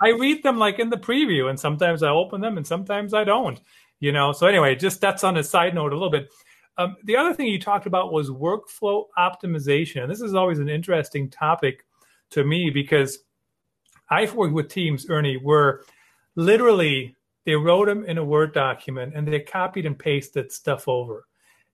I 0.03 0.09
read 0.09 0.43
them 0.43 0.59
like 0.59 0.79
in 0.79 0.91
the 0.91 0.97
preview, 0.97 1.49
and 1.49 1.59
sometimes 1.59 2.03
I 2.03 2.11
open 2.11 2.41
them, 2.41 2.57
and 2.57 2.67
sometimes 2.67 3.15
I 3.15 3.25
don't. 3.25 3.61
You 4.01 4.13
know. 4.13 4.33
So 4.33 4.47
anyway, 4.47 4.75
just 4.75 5.01
that's 5.01 5.25
on 5.25 5.37
a 5.37 5.43
side 5.45 5.75
note 5.75 5.93
a 5.93 5.97
little 5.97 6.11
bit. 6.11 6.29
Um, 6.77 6.97
the 7.05 7.17
other 7.17 7.33
thing 7.33 7.47
you 7.47 7.61
talked 7.61 7.87
about 7.87 8.13
was 8.13 8.31
workflow 8.31 9.05
optimization, 9.17 10.03
and 10.03 10.11
this 10.11 10.21
is 10.21 10.35
always 10.35 10.59
an 10.59 10.69
interesting 10.69 11.31
topic 11.31 11.85
to 12.31 12.45
me 12.45 12.69
because 12.69 13.21
I've 14.11 14.35
worked 14.35 14.55
with 14.55 14.69
teams, 14.69 15.09
Ernie, 15.09 15.37
where 15.37 15.83
literally 16.37 17.17
they 17.47 17.55
wrote 17.55 17.87
them 17.87 18.05
in 18.05 18.19
a 18.19 18.25
Word 18.25 18.55
document 18.55 19.13
and 19.15 19.27
they 19.27 19.41
copied 19.41 19.87
and 19.87 19.99
pasted 19.99 20.51
stuff 20.51 20.89
over. 20.89 21.27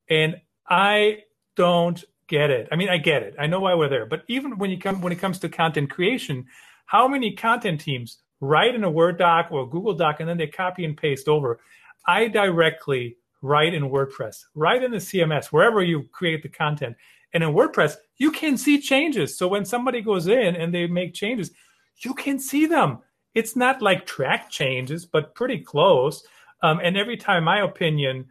And 0.09 0.37
I 0.69 1.19
don't 1.57 2.03
get 2.29 2.51
it. 2.51 2.69
I 2.73 2.77
mean, 2.77 2.89
I 2.89 2.99
get 2.99 3.23
it. 3.23 3.35
I 3.39 3.47
know 3.47 3.61
why 3.61 3.75
we're 3.75 3.89
there. 3.89 4.07
But 4.07 4.23
even 4.29 4.59
when 4.59 4.71
you 4.71 4.79
come 4.79 5.01
when 5.01 5.13
it 5.13 5.19
comes 5.19 5.39
to 5.41 5.49
content 5.49 5.91
creation, 5.91 6.47
how 6.87 7.07
many 7.07 7.35
content 7.35 7.81
teams 7.81 8.19
write 8.41 8.75
in 8.75 8.85
a 8.85 8.91
Word 8.91 9.19
doc 9.19 9.49
or 9.51 9.69
Google 9.69 9.95
Doc 9.95 10.21
and 10.21 10.29
then 10.29 10.39
they 10.39 10.47
copy 10.47 10.85
and 10.85 10.97
paste 10.97 11.29
over? 11.29 11.61
I 12.07 12.29
directly 12.29 13.17
write 13.43 13.75
in 13.75 13.85
WordPress, 13.85 14.45
write 14.55 14.83
in 14.83 14.91
the 14.91 14.99
CMS, 14.99 15.47
wherever 15.47 15.83
you 15.83 16.05
create 16.13 16.43
the 16.43 16.49
content. 16.49 16.97
And 17.33 17.45
in 17.45 17.51
WordPress, 17.51 17.97
you 18.17 18.33
can 18.33 18.59
see 18.59 18.81
changes. 18.81 19.37
So 19.37 19.49
when 19.49 19.65
somebody 19.65 20.03
goes 20.03 20.27
in 20.27 20.57
and 20.57 20.75
they 20.75 20.87
make 20.87 21.15
changes, 21.15 21.51
you 21.99 22.15
can 22.15 22.39
see 22.39 22.67
them. 22.67 22.99
It's 23.35 23.57
not 23.57 23.83
like 23.83 24.07
track 24.07 24.51
changes, 24.51 25.07
but 25.07 25.35
pretty 25.35 25.59
close. 25.59 26.25
Um, 26.63 26.81
and 26.83 26.97
every 26.97 27.17
time, 27.17 27.45
my 27.45 27.61
opinion 27.61 28.27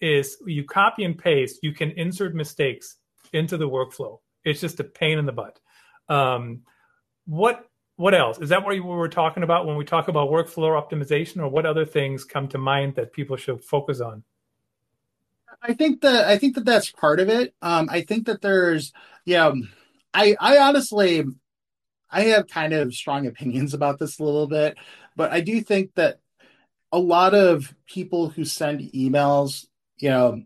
is 0.00 0.36
you 0.46 0.64
copy 0.64 1.04
and 1.04 1.18
paste, 1.18 1.60
you 1.62 1.72
can 1.72 1.90
insert 1.92 2.34
mistakes 2.34 2.96
into 3.32 3.56
the 3.56 3.68
workflow. 3.68 4.20
It's 4.44 4.60
just 4.60 4.80
a 4.80 4.84
pain 4.84 5.18
in 5.18 5.26
the 5.26 5.32
butt. 5.32 5.58
Um, 6.08 6.62
what 7.26 7.66
what 7.96 8.14
else 8.14 8.38
is 8.38 8.48
that 8.48 8.64
what 8.64 8.72
we 8.72 8.80
were 8.80 9.08
talking 9.08 9.42
about 9.42 9.66
when 9.66 9.76
we 9.76 9.84
talk 9.84 10.08
about 10.08 10.30
workflow 10.30 10.80
optimization, 10.80 11.38
or 11.38 11.48
what 11.48 11.66
other 11.66 11.84
things 11.84 12.24
come 12.24 12.48
to 12.48 12.58
mind 12.58 12.94
that 12.96 13.12
people 13.12 13.36
should 13.36 13.62
focus 13.62 14.00
on? 14.00 14.24
I 15.62 15.74
think 15.74 16.00
that 16.00 16.26
I 16.26 16.38
think 16.38 16.54
that 16.56 16.64
that's 16.64 16.90
part 16.90 17.20
of 17.20 17.28
it. 17.28 17.54
Um, 17.62 17.88
I 17.90 18.00
think 18.02 18.26
that 18.26 18.40
there's, 18.40 18.92
yeah, 19.24 19.52
I 20.12 20.36
I 20.40 20.58
honestly, 20.58 21.24
I 22.12 22.22
have 22.24 22.46
kind 22.46 22.72
of 22.72 22.94
strong 22.94 23.26
opinions 23.26 23.74
about 23.74 23.98
this 23.98 24.18
a 24.18 24.24
little 24.24 24.46
bit, 24.46 24.76
but 25.16 25.32
I 25.32 25.40
do 25.40 25.60
think 25.60 25.94
that 25.94 26.20
a 26.92 26.98
lot 26.98 27.34
of 27.34 27.74
people 27.86 28.28
who 28.28 28.44
send 28.44 28.80
emails, 28.92 29.66
you 29.96 30.10
know, 30.10 30.42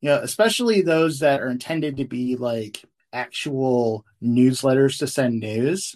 you 0.00 0.08
know, 0.08 0.18
especially 0.18 0.82
those 0.82 1.20
that 1.20 1.40
are 1.40 1.48
intended 1.48 1.98
to 1.98 2.04
be 2.04 2.34
like 2.36 2.84
actual 3.12 4.04
newsletters 4.20 4.98
to 4.98 5.06
send 5.06 5.38
news, 5.38 5.94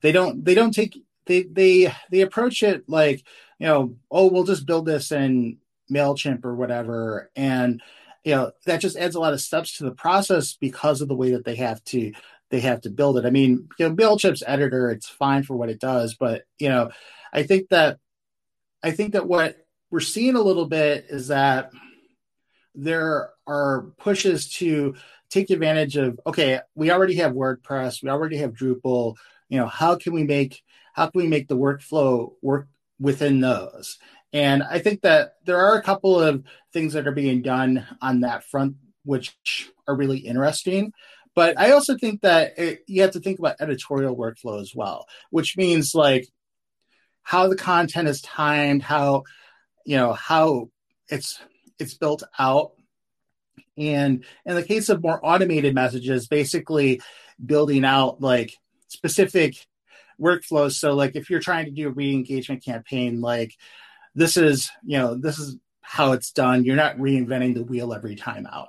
they 0.00 0.12
don't 0.12 0.44
they 0.44 0.54
don't 0.54 0.72
take 0.72 1.04
they 1.26 1.42
they 1.42 1.92
they 2.10 2.22
approach 2.22 2.62
it 2.62 2.88
like 2.88 3.22
you 3.58 3.66
know 3.66 3.96
oh 4.10 4.30
we'll 4.30 4.44
just 4.44 4.66
build 4.66 4.86
this 4.86 5.12
in 5.12 5.58
MailChimp 5.90 6.44
or 6.44 6.54
whatever. 6.54 7.30
And, 7.36 7.82
you 8.24 8.34
know, 8.34 8.52
that 8.66 8.80
just 8.80 8.96
adds 8.96 9.14
a 9.14 9.20
lot 9.20 9.32
of 9.32 9.40
steps 9.40 9.76
to 9.78 9.84
the 9.84 9.92
process 9.92 10.54
because 10.54 11.00
of 11.00 11.08
the 11.08 11.16
way 11.16 11.32
that 11.32 11.44
they 11.44 11.56
have 11.56 11.82
to 11.84 12.12
they 12.54 12.60
have 12.60 12.82
to 12.82 12.88
build 12.90 13.18
it. 13.18 13.26
I 13.26 13.30
mean, 13.30 13.68
you 13.80 13.88
know, 13.88 13.96
MailChimp's 13.96 14.44
editor, 14.46 14.88
it's 14.88 15.08
fine 15.08 15.42
for 15.42 15.56
what 15.56 15.70
it 15.70 15.80
does, 15.80 16.14
but 16.14 16.44
you 16.60 16.68
know, 16.68 16.92
I 17.32 17.42
think 17.42 17.68
that 17.70 17.98
I 18.80 18.92
think 18.92 19.14
that 19.14 19.26
what 19.26 19.56
we're 19.90 19.98
seeing 19.98 20.36
a 20.36 20.40
little 20.40 20.66
bit 20.66 21.06
is 21.08 21.28
that 21.28 21.72
there 22.76 23.30
are 23.48 23.86
pushes 23.98 24.52
to 24.58 24.94
take 25.30 25.50
advantage 25.50 25.96
of 25.96 26.20
okay, 26.24 26.60
we 26.76 26.92
already 26.92 27.16
have 27.16 27.32
WordPress, 27.32 28.04
we 28.04 28.08
already 28.08 28.36
have 28.36 28.52
Drupal, 28.52 29.16
you 29.48 29.58
know, 29.58 29.66
how 29.66 29.96
can 29.96 30.12
we 30.12 30.22
make 30.22 30.62
how 30.92 31.08
can 31.08 31.22
we 31.22 31.26
make 31.26 31.48
the 31.48 31.56
workflow 31.56 32.34
work 32.40 32.68
within 33.00 33.40
those? 33.40 33.98
And 34.32 34.62
I 34.62 34.78
think 34.78 35.02
that 35.02 35.38
there 35.44 35.58
are 35.58 35.76
a 35.76 35.82
couple 35.82 36.20
of 36.20 36.44
things 36.72 36.92
that 36.92 37.08
are 37.08 37.12
being 37.12 37.42
done 37.42 37.84
on 38.00 38.20
that 38.20 38.44
front, 38.44 38.76
which 39.04 39.36
are 39.88 39.96
really 39.96 40.18
interesting. 40.18 40.92
But 41.34 41.58
I 41.58 41.72
also 41.72 41.96
think 41.98 42.22
that 42.22 42.58
it, 42.58 42.80
you 42.86 43.02
have 43.02 43.12
to 43.12 43.20
think 43.20 43.38
about 43.38 43.56
editorial 43.60 44.16
workflow 44.16 44.60
as 44.60 44.72
well, 44.74 45.06
which 45.30 45.56
means 45.56 45.94
like 45.94 46.28
how 47.22 47.48
the 47.48 47.56
content 47.56 48.08
is 48.08 48.22
timed, 48.22 48.82
how 48.82 49.24
you 49.84 49.96
know 49.96 50.12
how 50.12 50.70
it's 51.08 51.40
it's 51.78 51.94
built 51.94 52.22
out. 52.38 52.72
And 53.76 54.24
in 54.46 54.54
the 54.54 54.62
case 54.62 54.88
of 54.88 55.02
more 55.02 55.24
automated 55.24 55.74
messages, 55.74 56.28
basically 56.28 57.00
building 57.44 57.84
out 57.84 58.20
like 58.20 58.56
specific 58.86 59.66
workflows. 60.20 60.74
So 60.74 60.94
like 60.94 61.16
if 61.16 61.28
you're 61.28 61.40
trying 61.40 61.64
to 61.64 61.72
do 61.72 61.88
a 61.88 61.90
re-engagement 61.90 62.64
campaign, 62.64 63.20
like 63.20 63.56
this 64.14 64.36
is 64.36 64.70
you 64.84 64.98
know 64.98 65.14
this 65.14 65.38
is 65.38 65.56
how 65.80 66.12
it's 66.12 66.32
done 66.32 66.64
you're 66.64 66.76
not 66.76 66.96
reinventing 66.96 67.54
the 67.54 67.62
wheel 67.62 67.92
every 67.92 68.16
time 68.16 68.46
out 68.50 68.68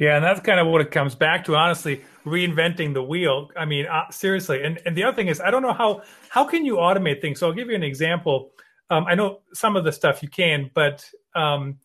yeah 0.00 0.16
and 0.16 0.24
that's 0.24 0.40
kind 0.40 0.58
of 0.58 0.66
what 0.66 0.80
it 0.80 0.90
comes 0.90 1.14
back 1.14 1.44
to 1.44 1.54
honestly 1.54 2.02
reinventing 2.26 2.92
the 2.92 3.02
wheel 3.02 3.48
i 3.56 3.64
mean 3.64 3.86
uh, 3.86 4.10
seriously 4.10 4.64
and, 4.64 4.80
and 4.84 4.96
the 4.96 5.04
other 5.04 5.14
thing 5.14 5.28
is 5.28 5.40
i 5.40 5.50
don't 5.50 5.62
know 5.62 5.72
how 5.72 6.02
how 6.28 6.44
can 6.44 6.64
you 6.64 6.74
automate 6.74 7.20
things 7.20 7.38
so 7.38 7.46
i'll 7.46 7.54
give 7.54 7.68
you 7.68 7.76
an 7.76 7.84
example 7.84 8.50
um, 8.90 9.04
i 9.06 9.14
know 9.14 9.40
some 9.52 9.76
of 9.76 9.84
the 9.84 9.92
stuff 9.92 10.22
you 10.22 10.28
can 10.28 10.68
but 10.74 11.08
um, 11.36 11.78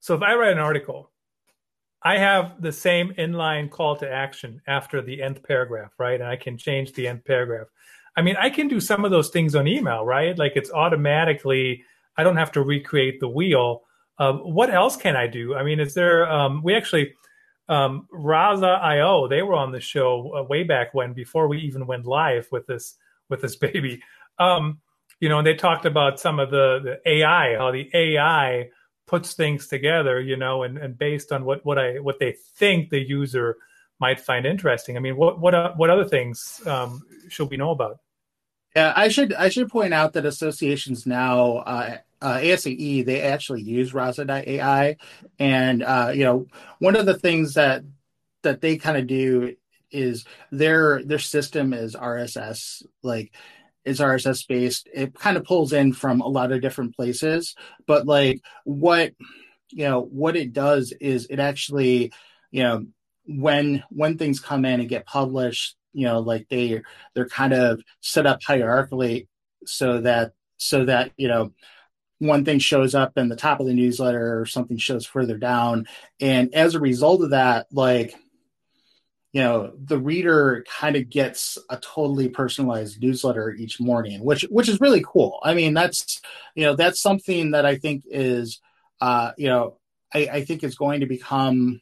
so 0.00 0.14
if 0.14 0.22
i 0.22 0.34
write 0.34 0.52
an 0.52 0.58
article 0.58 1.10
i 2.02 2.16
have 2.16 2.62
the 2.62 2.72
same 2.72 3.12
inline 3.18 3.70
call 3.70 3.94
to 3.94 4.10
action 4.10 4.62
after 4.66 5.02
the 5.02 5.20
nth 5.20 5.42
paragraph 5.42 5.92
right 5.98 6.20
and 6.20 6.30
i 6.30 6.36
can 6.36 6.56
change 6.56 6.94
the 6.94 7.06
nth 7.06 7.24
paragraph 7.26 7.68
I 8.18 8.20
mean, 8.20 8.34
I 8.36 8.50
can 8.50 8.66
do 8.66 8.80
some 8.80 9.04
of 9.04 9.12
those 9.12 9.28
things 9.28 9.54
on 9.54 9.68
email, 9.68 10.04
right? 10.04 10.36
Like 10.36 10.54
it's 10.56 10.72
automatically, 10.72 11.84
I 12.16 12.24
don't 12.24 12.36
have 12.36 12.50
to 12.52 12.62
recreate 12.62 13.20
the 13.20 13.28
wheel. 13.28 13.82
Uh, 14.18 14.32
what 14.32 14.70
else 14.70 14.96
can 14.96 15.14
I 15.14 15.28
do? 15.28 15.54
I 15.54 15.62
mean, 15.62 15.78
is 15.78 15.94
there, 15.94 16.28
um, 16.28 16.60
we 16.64 16.74
actually, 16.74 17.14
um, 17.68 18.06
Rasa 18.10 18.66
IO, 18.82 19.28
they 19.28 19.42
were 19.42 19.54
on 19.54 19.72
the 19.72 19.80
show 19.80 20.34
uh, 20.36 20.42
way 20.42 20.62
back 20.62 20.94
when, 20.94 21.12
before 21.12 21.48
we 21.48 21.58
even 21.58 21.86
went 21.86 22.06
live 22.06 22.48
with 22.50 22.66
this, 22.66 22.96
with 23.28 23.42
this 23.42 23.56
baby. 23.66 24.02
Um, 24.38 24.80
you 25.20 25.28
know, 25.28 25.38
and 25.38 25.46
they 25.46 25.54
talked 25.54 25.84
about 25.84 26.20
some 26.20 26.38
of 26.38 26.50
the, 26.50 26.98
the 27.04 27.10
AI, 27.10 27.56
how 27.56 27.72
the 27.72 27.90
AI 27.92 28.70
puts 29.06 29.34
things 29.34 29.66
together, 29.66 30.20
you 30.20 30.36
know, 30.36 30.62
and, 30.62 30.78
and 30.78 30.96
based 30.96 31.32
on 31.32 31.44
what, 31.44 31.64
what 31.64 31.78
I, 31.78 31.98
what 31.98 32.18
they 32.18 32.36
think 32.56 32.90
the 32.90 33.00
user 33.00 33.56
might 33.98 34.20
find 34.20 34.46
interesting. 34.46 34.96
I 34.96 35.00
mean, 35.00 35.16
what, 35.16 35.40
what, 35.40 35.54
uh, 35.54 35.72
what 35.76 35.90
other 35.90 36.04
things, 36.04 36.60
um, 36.66 37.02
should 37.28 37.50
we 37.50 37.56
know 37.56 37.70
about? 37.70 37.98
Yeah, 38.76 38.92
I 38.94 39.08
should 39.08 39.32
I 39.32 39.48
should 39.48 39.68
point 39.68 39.94
out 39.94 40.12
that 40.12 40.26
associations 40.26 41.06
now 41.06 41.58
uh, 41.58 41.96
uh, 42.20 42.38
ASAE 42.38 43.04
they 43.04 43.22
actually 43.22 43.62
use 43.62 43.94
Rasa.ai, 43.94 44.96
and 45.38 45.82
uh, 45.82 46.12
you 46.14 46.24
know 46.24 46.46
one 46.78 46.96
of 46.96 47.06
the 47.06 47.18
things 47.18 47.54
that 47.54 47.82
that 48.42 48.60
they 48.60 48.76
kind 48.76 48.96
of 48.98 49.06
do 49.06 49.56
is 49.90 50.24
their 50.52 51.02
their 51.02 51.18
system 51.18 51.72
is 51.72 51.94
RSS 51.94 52.82
like 53.02 53.32
is 53.84 54.00
RSS 54.00 54.46
based. 54.46 54.88
It 54.92 55.14
kind 55.14 55.36
of 55.36 55.44
pulls 55.44 55.72
in 55.72 55.92
from 55.92 56.20
a 56.20 56.28
lot 56.28 56.52
of 56.52 56.60
different 56.60 56.94
places, 56.94 57.54
but 57.86 58.06
like 58.06 58.40
what 58.64 59.14
you 59.70 59.84
know 59.84 60.00
what 60.00 60.36
it 60.36 60.52
does 60.52 60.92
is 61.00 61.26
it 61.30 61.40
actually 61.40 62.12
you 62.50 62.62
know 62.62 62.86
when 63.26 63.82
when 63.90 64.18
things 64.18 64.40
come 64.40 64.64
in 64.64 64.80
and 64.80 64.88
get 64.88 65.06
published 65.06 65.76
you 65.98 66.04
know 66.04 66.20
like 66.20 66.46
they 66.48 66.80
they're 67.14 67.28
kind 67.28 67.52
of 67.52 67.82
set 68.00 68.24
up 68.24 68.40
hierarchically 68.40 69.26
so 69.66 70.00
that 70.00 70.32
so 70.56 70.84
that 70.84 71.10
you 71.16 71.26
know 71.26 71.52
one 72.20 72.44
thing 72.44 72.60
shows 72.60 72.94
up 72.94 73.18
in 73.18 73.28
the 73.28 73.36
top 73.36 73.58
of 73.58 73.66
the 73.66 73.74
newsletter 73.74 74.40
or 74.40 74.46
something 74.46 74.76
shows 74.76 75.06
further 75.06 75.38
down. 75.38 75.86
And 76.20 76.52
as 76.54 76.74
a 76.74 76.80
result 76.80 77.22
of 77.22 77.30
that 77.30 77.66
like 77.72 78.14
you 79.32 79.42
know 79.42 79.72
the 79.76 79.98
reader 79.98 80.64
kind 80.68 80.94
of 80.94 81.10
gets 81.10 81.58
a 81.68 81.76
totally 81.78 82.28
personalized 82.28 83.02
newsletter 83.02 83.52
each 83.52 83.78
morning 83.78 84.24
which 84.24 84.42
which 84.50 84.68
is 84.68 84.80
really 84.80 85.02
cool. 85.04 85.40
I 85.42 85.54
mean 85.54 85.74
that's 85.74 86.20
you 86.54 86.64
know 86.64 86.76
that's 86.76 87.00
something 87.00 87.50
that 87.50 87.66
i 87.66 87.76
think 87.76 88.04
is 88.06 88.60
uh 89.00 89.32
you 89.36 89.48
know 89.48 89.78
i 90.14 90.28
i 90.32 90.44
think 90.44 90.62
is 90.62 90.76
going 90.76 91.00
to 91.00 91.06
become 91.06 91.80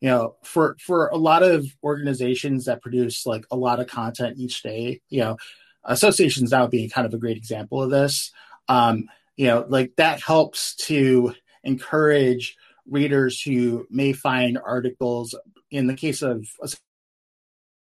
you 0.00 0.08
know 0.08 0.36
for 0.42 0.76
for 0.80 1.08
a 1.08 1.16
lot 1.16 1.42
of 1.42 1.66
organizations 1.82 2.64
that 2.64 2.82
produce 2.82 3.26
like 3.26 3.44
a 3.50 3.56
lot 3.56 3.80
of 3.80 3.86
content 3.86 4.38
each 4.38 4.62
day 4.62 5.00
you 5.08 5.20
know 5.20 5.36
associations 5.84 6.50
now 6.50 6.66
being 6.66 6.90
kind 6.90 7.06
of 7.06 7.14
a 7.14 7.18
great 7.18 7.36
example 7.36 7.82
of 7.82 7.90
this. 7.90 8.32
Um, 8.68 9.08
you 9.36 9.46
know, 9.46 9.64
like 9.68 9.92
that 9.96 10.20
helps 10.20 10.74
to 10.86 11.34
encourage 11.64 12.56
readers 12.86 13.40
who 13.40 13.86
may 13.90 14.12
find 14.12 14.58
articles 14.58 15.34
in 15.70 15.86
the 15.86 15.94
case 15.94 16.22
of 16.22 16.46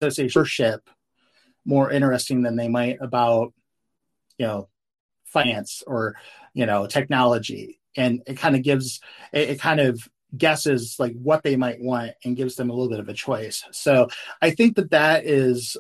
association 0.03 0.81
more 1.65 1.91
interesting 1.91 2.43
than 2.43 2.57
they 2.57 2.69
might 2.69 2.99
about 3.01 3.53
you 4.39 4.47
know 4.47 4.69
finance 5.25 5.83
or 5.87 6.15
you 6.55 6.65
know 6.65 6.87
technology 6.87 7.81
and 7.97 8.23
it 8.27 8.37
kind 8.37 8.55
of 8.55 8.63
gives 8.63 9.01
it, 9.33 9.51
it, 9.51 9.61
kind 9.61 9.81
of 9.81 10.09
guesses 10.37 10.97
like 10.99 11.15
what 11.15 11.43
they 11.43 11.57
might 11.57 11.81
want 11.81 12.13
and 12.25 12.37
gives 12.37 12.57
them 12.57 12.71
a 12.71 12.73
little 12.73 12.89
bit 12.89 13.01
of 13.01 13.09
a 13.09 13.15
choice. 13.15 13.65
So 13.73 14.09
i 14.43 14.51
think 14.51 14.77
that 14.77 14.91
that 14.91 15.25
is 15.25 15.77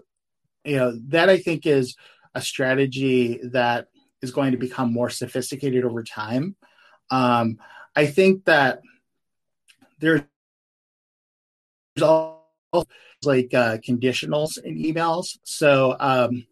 you 0.65 0.77
know 0.77 0.99
that 1.09 1.29
i 1.29 1.39
think 1.39 1.67
is 1.67 1.97
a 2.35 2.41
strategy 2.41 3.41
that 3.45 3.89
is 4.23 4.31
going 4.31 4.53
to 4.53 4.59
become 4.59 4.93
more 4.93 5.11
sophisticated 5.11 5.85
over 5.85 6.03
time. 6.03 6.57
Um, 7.11 7.59
i 7.95 8.07
think 8.07 8.45
that 8.45 8.81
there's 9.99 10.23
all 12.03 12.47
like 13.25 13.55
uh, 13.55 13.79
conditionals 13.79 14.59
in 14.63 14.77
emails. 14.77 15.39
So 15.45 15.97
um, 15.99 16.47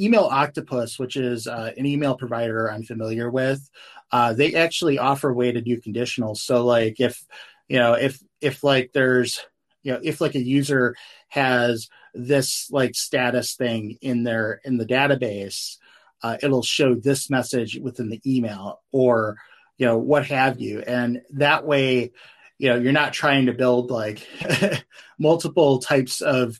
email 0.00 0.24
octopus 0.24 0.98
which 0.98 1.16
is 1.16 1.46
uh, 1.46 1.72
an 1.76 1.86
email 1.86 2.16
provider 2.16 2.70
i'm 2.70 2.82
familiar 2.82 3.30
with 3.30 3.68
uh, 4.10 4.32
they 4.32 4.54
actually 4.54 4.98
offer 4.98 5.30
a 5.30 5.34
way 5.34 5.52
to 5.52 5.60
do 5.60 5.80
conditionals. 5.80 6.38
So 6.38 6.64
like 6.64 7.00
if 7.00 7.22
you 7.68 7.78
know 7.78 7.94
if 7.94 8.18
if 8.40 8.64
like 8.64 8.92
there's 8.92 9.40
you 9.82 9.92
know 9.92 10.00
if 10.02 10.20
like 10.20 10.34
a 10.34 10.42
user 10.42 10.94
has 11.28 11.88
this 12.14 12.70
like 12.70 12.94
status 12.94 13.54
thing 13.54 13.98
in 14.00 14.24
their 14.24 14.60
in 14.64 14.78
the 14.78 14.86
database, 14.86 15.76
uh, 16.22 16.38
it'll 16.42 16.62
show 16.62 16.94
this 16.94 17.28
message 17.28 17.78
within 17.78 18.08
the 18.08 18.20
email 18.26 18.80
or 18.92 19.36
you 19.76 19.86
know 19.86 19.98
what 19.98 20.26
have 20.26 20.60
you, 20.60 20.80
and 20.80 21.20
that 21.34 21.66
way 21.66 22.12
you 22.56 22.70
know 22.70 22.76
you're 22.76 22.92
not 22.92 23.12
trying 23.12 23.46
to 23.46 23.52
build 23.52 23.90
like 23.90 24.26
multiple 25.18 25.78
types 25.80 26.22
of 26.22 26.58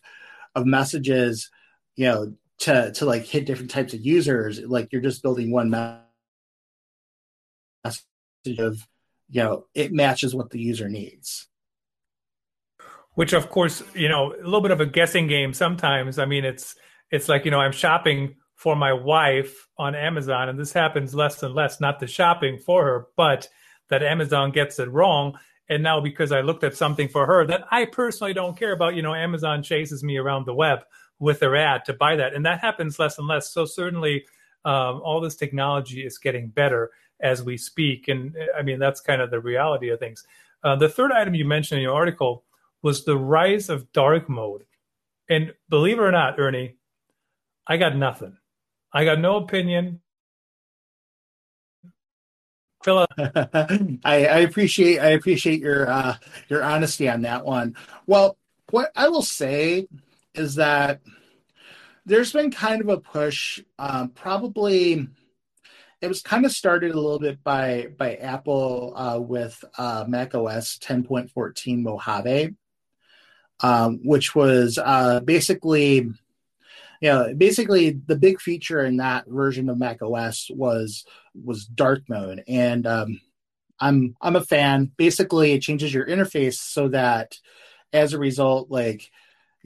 of 0.54 0.66
messages 0.66 1.50
you 1.97 2.07
know 2.07 2.35
to 2.61 2.93
to 2.93 3.05
like 3.05 3.25
hit 3.25 3.47
different 3.47 3.71
types 3.71 3.95
of 3.95 4.05
users 4.05 4.61
like 4.61 4.88
you're 4.91 5.00
just 5.00 5.23
building 5.23 5.50
one 5.50 5.71
message 5.71 6.05
of 8.59 8.87
you 9.29 9.43
know 9.43 9.67
it 9.75 9.93
matches 9.93 10.35
what 10.35 10.50
the 10.50 10.61
user 10.61 10.88
needs. 10.88 11.47
Which 13.15 13.33
of 13.33 13.50
course 13.50 13.83
you 13.95 14.09
know 14.09 14.33
a 14.35 14.45
little 14.45 14.61
bit 14.61 14.71
of 14.71 14.81
a 14.81 14.87
guessing 14.87 15.27
game 15.27 15.53
sometimes. 15.53 16.19
I 16.19 16.25
mean 16.25 16.45
it's 16.45 16.75
it's 17.11 17.29
like 17.29 17.45
you 17.45 17.50
know 17.50 17.61
i'm 17.61 17.73
shopping 17.73 18.37
for 18.55 18.77
my 18.77 18.93
wife 18.93 19.69
on 19.77 19.95
amazon 19.95 20.49
and 20.49 20.59
this 20.59 20.73
happens 20.73 21.15
less 21.15 21.43
and 21.43 21.55
less 21.55 21.81
not 21.81 22.00
the 22.00 22.07
shopping 22.07 22.59
for 22.59 22.85
her 22.85 23.07
but 23.17 23.49
that 23.88 24.03
amazon 24.03 24.50
gets 24.50 24.79
it 24.79 24.91
wrong 24.91 25.38
and 25.69 25.83
now 25.83 26.00
because 26.00 26.33
i 26.33 26.41
looked 26.41 26.65
at 26.65 26.77
something 26.77 27.09
for 27.09 27.27
her 27.27 27.47
that 27.47 27.65
i 27.71 27.85
personally 27.85 28.33
don't 28.33 28.59
care 28.59 28.73
about 28.73 28.95
you 28.95 29.03
know 29.03 29.15
amazon 29.15 29.62
chases 29.62 30.03
me 30.03 30.17
around 30.17 30.47
the 30.47 30.55
web 30.55 30.81
with 31.18 31.40
their 31.40 31.56
ad 31.56 31.84
to 31.84 31.92
buy 31.92 32.16
that 32.16 32.34
and 32.34 32.46
that 32.46 32.60
happens 32.60 32.98
less 32.98 33.18
and 33.18 33.26
less 33.26 33.50
so 33.50 33.64
certainly 33.64 34.25
um, 34.64 35.00
all 35.02 35.20
this 35.20 35.37
technology 35.37 36.04
is 36.04 36.18
getting 36.18 36.48
better 36.48 36.90
as 37.20 37.42
we 37.42 37.56
speak. 37.56 38.08
And 38.08 38.37
I 38.56 38.62
mean, 38.62 38.78
that's 38.78 39.00
kind 39.00 39.20
of 39.20 39.30
the 39.30 39.40
reality 39.40 39.90
of 39.90 39.98
things. 39.98 40.25
Uh, 40.62 40.76
the 40.76 40.88
third 40.88 41.12
item 41.12 41.34
you 41.34 41.44
mentioned 41.44 41.78
in 41.78 41.82
your 41.82 41.94
article 41.94 42.44
was 42.82 43.04
the 43.04 43.16
rise 43.16 43.68
of 43.68 43.92
dark 43.92 44.28
mode. 44.28 44.64
And 45.28 45.52
believe 45.68 45.98
it 45.98 46.02
or 46.02 46.12
not, 46.12 46.38
Ernie, 46.38 46.76
I 47.66 47.76
got 47.76 47.96
nothing. 47.96 48.37
I 48.92 49.04
got 49.04 49.20
no 49.20 49.37
opinion. 49.37 50.00
Philip, 52.82 53.10
I, 53.18 54.00
I, 54.04 54.38
appreciate 54.38 55.00
I 55.00 55.08
appreciate 55.08 55.60
your 55.60 55.90
uh, 55.90 56.16
your 56.48 56.62
honesty 56.62 57.08
on 57.08 57.22
that 57.22 57.44
one. 57.44 57.76
Well, 58.06 58.38
what 58.70 58.92
I 58.94 59.09
will 59.09 59.22
say 59.22 59.88
is 60.38 60.57
that 60.57 61.01
there's 62.07 62.33
been 62.33 62.51
kind 62.51 62.81
of 62.81 62.88
a 62.88 62.98
push, 62.98 63.62
um, 63.79 64.11
probably 64.11 65.07
it 66.01 66.07
was 66.07 66.22
kind 66.22 66.44
of 66.44 66.53
started 66.53 66.92
a 66.92 67.01
little 67.01 67.18
bit 67.18 67.42
by 67.42 67.88
by 67.96 68.14
Apple 68.16 68.92
uh, 68.96 69.18
with 69.18 69.62
uh, 69.77 70.05
Mac 70.07 70.35
OS 70.35 70.79
10.14 70.79 71.83
Mojave, 71.83 72.55
um, 73.61 74.01
which 74.05 74.35
was 74.35 74.79
uh, 74.79 75.20
basically, 75.20 75.96
you 75.96 76.14
know, 77.03 77.35
basically 77.37 77.90
the 77.90 78.16
big 78.16 78.40
feature 78.40 78.85
in 78.85 78.98
that 78.98 79.27
version 79.27 79.68
of 79.68 79.79
Mac 79.79 80.01
OS 80.03 80.51
was 80.55 81.05
was 81.35 81.66
dark 81.66 82.03
mode, 82.09 82.44
and 82.46 82.87
um, 82.87 83.20
I'm 83.81 84.16
I'm 84.20 84.37
a 84.37 84.44
fan. 84.44 84.92
Basically, 84.96 85.53
it 85.53 85.62
changes 85.62 85.92
your 85.92 86.07
interface 86.07 86.55
so 86.55 86.88
that 86.88 87.37
as 87.92 88.12
a 88.12 88.18
result, 88.18 88.70
like 88.70 89.11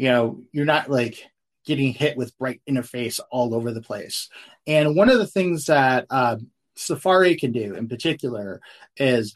you 0.02 0.08
know, 0.08 0.42
you're 0.50 0.64
not 0.64 0.90
like 0.90 1.30
getting 1.64 1.92
hit 1.92 2.16
with 2.16 2.36
bright 2.36 2.60
interface 2.68 3.20
all 3.30 3.54
over 3.54 3.70
the 3.70 3.80
place. 3.80 4.28
And 4.66 4.96
one 4.96 5.08
of 5.08 5.18
the 5.18 5.28
things 5.28 5.66
that 5.66 6.06
uh, 6.10 6.38
Safari 6.74 7.36
can 7.36 7.52
do 7.52 7.76
in 7.76 7.86
particular 7.86 8.60
is 8.96 9.32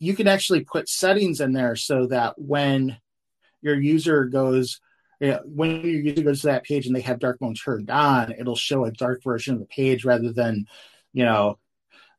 you 0.00 0.16
can 0.16 0.26
actually 0.26 0.64
put 0.64 0.88
settings 0.88 1.40
in 1.40 1.52
there 1.52 1.76
so 1.76 2.08
that 2.08 2.34
when 2.40 2.98
your 3.62 3.80
user 3.80 4.24
goes, 4.24 4.80
you 5.20 5.28
know, 5.28 5.42
when 5.44 5.82
your 5.82 6.00
user 6.00 6.22
goes 6.24 6.40
to 6.40 6.48
that 6.48 6.64
page 6.64 6.88
and 6.88 6.96
they 6.96 7.02
have 7.02 7.20
dark 7.20 7.40
mode 7.40 7.56
turned 7.64 7.88
on, 7.88 8.32
it'll 8.32 8.56
show 8.56 8.86
a 8.86 8.90
dark 8.90 9.22
version 9.22 9.54
of 9.54 9.60
the 9.60 9.66
page 9.66 10.04
rather 10.04 10.32
than, 10.32 10.66
you 11.12 11.24
know, 11.24 11.56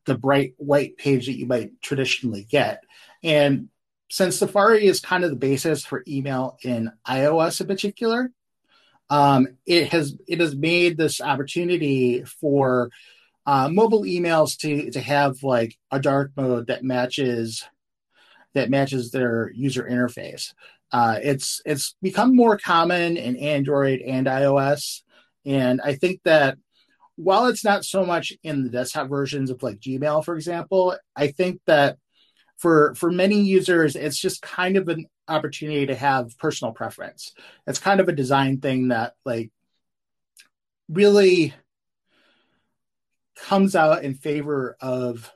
the 0.05 0.17
bright 0.17 0.53
white 0.55 0.95
page 0.95 1.25
that 1.25 1.37
you 1.37 1.45
might 1.45 1.81
traditionally 1.81 2.47
get. 2.49 2.85
And 3.21 3.67
since 4.11 4.37
Safari 4.37 4.85
is 4.85 4.99
kind 4.99 5.23
of 5.23 5.29
the 5.29 5.37
basis 5.37 5.85
for 5.85 6.03
email 6.05 6.57
in 6.63 6.91
iOS 7.07 7.61
in 7.61 7.67
particular, 7.67 8.29
um, 9.09 9.47
it 9.65 9.87
has 9.93 10.17
it 10.27 10.41
has 10.41 10.53
made 10.53 10.97
this 10.97 11.21
opportunity 11.21 12.23
for 12.25 12.89
uh, 13.45 13.69
mobile 13.69 14.03
emails 14.03 14.57
to 14.57 14.91
to 14.91 14.99
have 14.99 15.43
like 15.43 15.77
a 15.91 15.99
dark 15.99 16.31
mode 16.35 16.67
that 16.67 16.83
matches 16.83 17.63
that 18.53 18.69
matches 18.69 19.11
their 19.11 19.49
user 19.55 19.83
interface. 19.89 20.53
Uh, 20.91 21.17
it's 21.23 21.61
it's 21.65 21.95
become 22.01 22.35
more 22.35 22.57
common 22.57 23.15
in 23.15 23.37
Android 23.37 24.01
and 24.01 24.27
iOS, 24.27 25.03
and 25.45 25.79
I 25.81 25.95
think 25.95 26.19
that 26.25 26.57
while 27.15 27.45
it's 27.45 27.63
not 27.63 27.85
so 27.85 28.05
much 28.05 28.33
in 28.43 28.63
the 28.63 28.69
desktop 28.69 29.07
versions 29.07 29.51
of 29.51 29.63
like 29.63 29.79
Gmail, 29.79 30.25
for 30.25 30.35
example, 30.35 30.97
I 31.15 31.27
think 31.27 31.61
that 31.65 31.97
for 32.61 32.93
for 32.93 33.11
many 33.11 33.41
users, 33.41 33.95
it's 33.95 34.19
just 34.19 34.43
kind 34.43 34.77
of 34.77 34.87
an 34.87 35.07
opportunity 35.27 35.87
to 35.87 35.95
have 35.95 36.37
personal 36.37 36.71
preference. 36.71 37.33
It's 37.65 37.79
kind 37.79 37.99
of 37.99 38.07
a 38.07 38.13
design 38.13 38.61
thing 38.61 38.89
that 38.89 39.15
like 39.25 39.49
really 40.87 41.55
comes 43.35 43.75
out 43.75 44.03
in 44.03 44.13
favor 44.13 44.77
of 44.79 45.31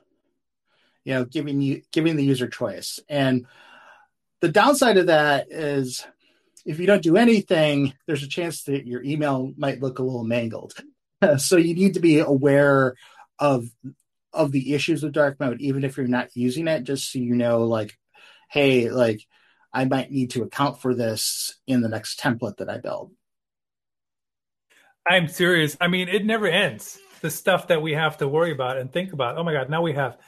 you 1.04 1.14
know 1.14 1.24
giving 1.24 1.60
you 1.60 1.82
giving 1.90 2.14
the 2.14 2.24
user 2.24 2.46
choice. 2.46 3.00
And 3.08 3.46
the 4.40 4.48
downside 4.48 4.96
of 4.96 5.06
that 5.06 5.50
is 5.50 6.06
if 6.64 6.78
you 6.78 6.86
don't 6.86 7.02
do 7.02 7.16
anything, 7.16 7.92
there's 8.06 8.22
a 8.22 8.28
chance 8.28 8.62
that 8.64 8.86
your 8.86 9.02
email 9.02 9.52
might 9.56 9.82
look 9.82 9.98
a 9.98 10.04
little 10.04 10.24
mangled. 10.24 10.74
so 11.38 11.56
you 11.56 11.74
need 11.74 11.94
to 11.94 12.00
be 12.00 12.20
aware 12.20 12.94
of 13.40 13.68
of 14.32 14.52
the 14.52 14.74
issues 14.74 15.02
with 15.02 15.12
dark 15.12 15.40
mode, 15.40 15.60
even 15.60 15.84
if 15.84 15.96
you're 15.96 16.06
not 16.06 16.28
using 16.34 16.68
it, 16.68 16.84
just 16.84 17.10
so 17.10 17.18
you 17.18 17.34
know, 17.34 17.64
like, 17.64 17.96
hey, 18.50 18.90
like 18.90 19.20
I 19.72 19.84
might 19.84 20.10
need 20.10 20.30
to 20.32 20.42
account 20.42 20.80
for 20.80 20.94
this 20.94 21.58
in 21.66 21.80
the 21.80 21.88
next 21.88 22.20
template 22.20 22.58
that 22.58 22.70
I 22.70 22.78
build. 22.78 23.12
I'm 25.08 25.28
serious. 25.28 25.76
I 25.80 25.88
mean, 25.88 26.08
it 26.08 26.24
never 26.24 26.46
ends. 26.46 26.98
The 27.20 27.30
stuff 27.30 27.68
that 27.68 27.80
we 27.80 27.92
have 27.92 28.18
to 28.18 28.28
worry 28.28 28.52
about 28.52 28.76
and 28.76 28.92
think 28.92 29.12
about. 29.12 29.38
Oh 29.38 29.44
my 29.44 29.52
God, 29.52 29.70
now 29.70 29.82
we 29.82 29.92
have 29.92 30.18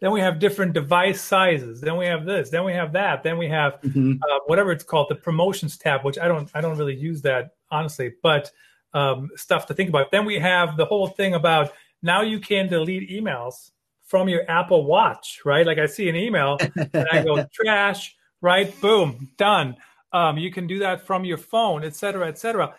then 0.00 0.10
we 0.10 0.20
have 0.20 0.38
different 0.38 0.74
device 0.74 1.20
sizes. 1.20 1.80
Then 1.80 1.96
we 1.96 2.06
have 2.06 2.26
this. 2.26 2.50
Then 2.50 2.64
we 2.64 2.72
have 2.72 2.92
that. 2.92 3.22
Then 3.22 3.38
we 3.38 3.48
have 3.48 3.80
mm-hmm. 3.80 4.14
uh, 4.22 4.38
whatever 4.46 4.72
it's 4.72 4.84
called, 4.84 5.06
the 5.08 5.14
promotions 5.14 5.78
tab, 5.78 6.04
which 6.04 6.18
I 6.18 6.28
don't 6.28 6.50
I 6.54 6.60
don't 6.60 6.76
really 6.76 6.96
use 6.96 7.22
that 7.22 7.52
honestly, 7.70 8.12
but 8.22 8.50
um, 8.92 9.30
stuff 9.36 9.66
to 9.66 9.74
think 9.74 9.88
about. 9.88 10.10
Then 10.10 10.24
we 10.24 10.38
have 10.38 10.76
the 10.76 10.84
whole 10.84 11.08
thing 11.08 11.34
about 11.34 11.72
now 12.04 12.20
you 12.20 12.38
can 12.38 12.68
delete 12.68 13.10
emails 13.10 13.70
from 14.04 14.28
your 14.28 14.48
Apple 14.48 14.84
Watch, 14.84 15.40
right? 15.44 15.66
Like 15.66 15.78
I 15.78 15.86
see 15.86 16.08
an 16.08 16.16
email 16.16 16.58
and 16.76 17.08
I 17.10 17.24
go 17.24 17.44
trash, 17.52 18.14
right? 18.42 18.78
Boom, 18.80 19.30
done. 19.38 19.76
Um, 20.12 20.36
you 20.36 20.52
can 20.52 20.66
do 20.66 20.78
that 20.80 21.06
from 21.06 21.24
your 21.24 21.38
phone, 21.38 21.82
et 21.82 21.96
cetera, 21.96 22.28
et 22.28 22.38
cetera. 22.38 22.74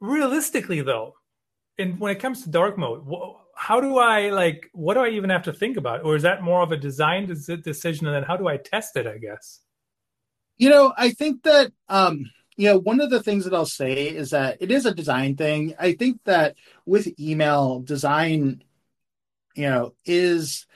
Realistically, 0.00 0.80
though, 0.80 1.16
and 1.76 1.98
when 1.98 2.12
it 2.12 2.20
comes 2.20 2.44
to 2.44 2.50
dark 2.50 2.78
mode, 2.78 3.04
how 3.54 3.80
do 3.80 3.98
I 3.98 4.30
like? 4.30 4.70
What 4.72 4.94
do 4.94 5.00
I 5.00 5.08
even 5.08 5.28
have 5.28 5.42
to 5.42 5.52
think 5.52 5.76
about? 5.76 6.04
Or 6.04 6.16
is 6.16 6.22
that 6.22 6.42
more 6.42 6.62
of 6.62 6.72
a 6.72 6.76
design 6.76 7.26
decision? 7.26 8.06
And 8.06 8.14
then 8.14 8.22
how 8.22 8.36
do 8.36 8.48
I 8.48 8.56
test 8.56 8.96
it? 8.96 9.06
I 9.06 9.18
guess. 9.18 9.60
You 10.56 10.70
know, 10.70 10.94
I 10.96 11.10
think 11.10 11.42
that 11.42 11.72
um, 11.88 12.30
you 12.56 12.68
know, 12.68 12.78
one 12.78 13.00
of 13.00 13.10
the 13.10 13.22
things 13.22 13.44
that 13.44 13.54
I'll 13.54 13.66
say 13.66 14.08
is 14.08 14.30
that 14.30 14.58
it 14.60 14.70
is 14.70 14.86
a 14.86 14.94
design 14.94 15.36
thing. 15.36 15.74
I 15.78 15.92
think 15.92 16.20
that 16.24 16.56
with 16.84 17.18
email 17.18 17.80
design, 17.80 18.62
you 19.54 19.64
know, 19.64 19.94
is 20.04 20.66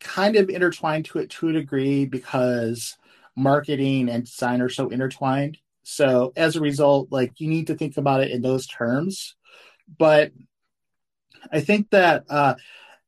kind 0.00 0.36
of 0.36 0.48
intertwined 0.48 1.06
to 1.06 1.18
it 1.18 1.30
to 1.30 1.48
a 1.48 1.52
degree 1.52 2.06
because 2.06 2.96
marketing 3.36 4.08
and 4.08 4.24
design 4.24 4.60
are 4.60 4.68
so 4.68 4.88
intertwined. 4.88 5.58
So 5.82 6.32
as 6.36 6.56
a 6.56 6.60
result, 6.60 7.08
like 7.10 7.40
you 7.40 7.48
need 7.48 7.68
to 7.68 7.76
think 7.76 7.96
about 7.96 8.22
it 8.22 8.30
in 8.30 8.42
those 8.42 8.66
terms. 8.66 9.36
But 9.98 10.32
I 11.52 11.60
think 11.60 11.90
that 11.90 12.24
uh, 12.28 12.54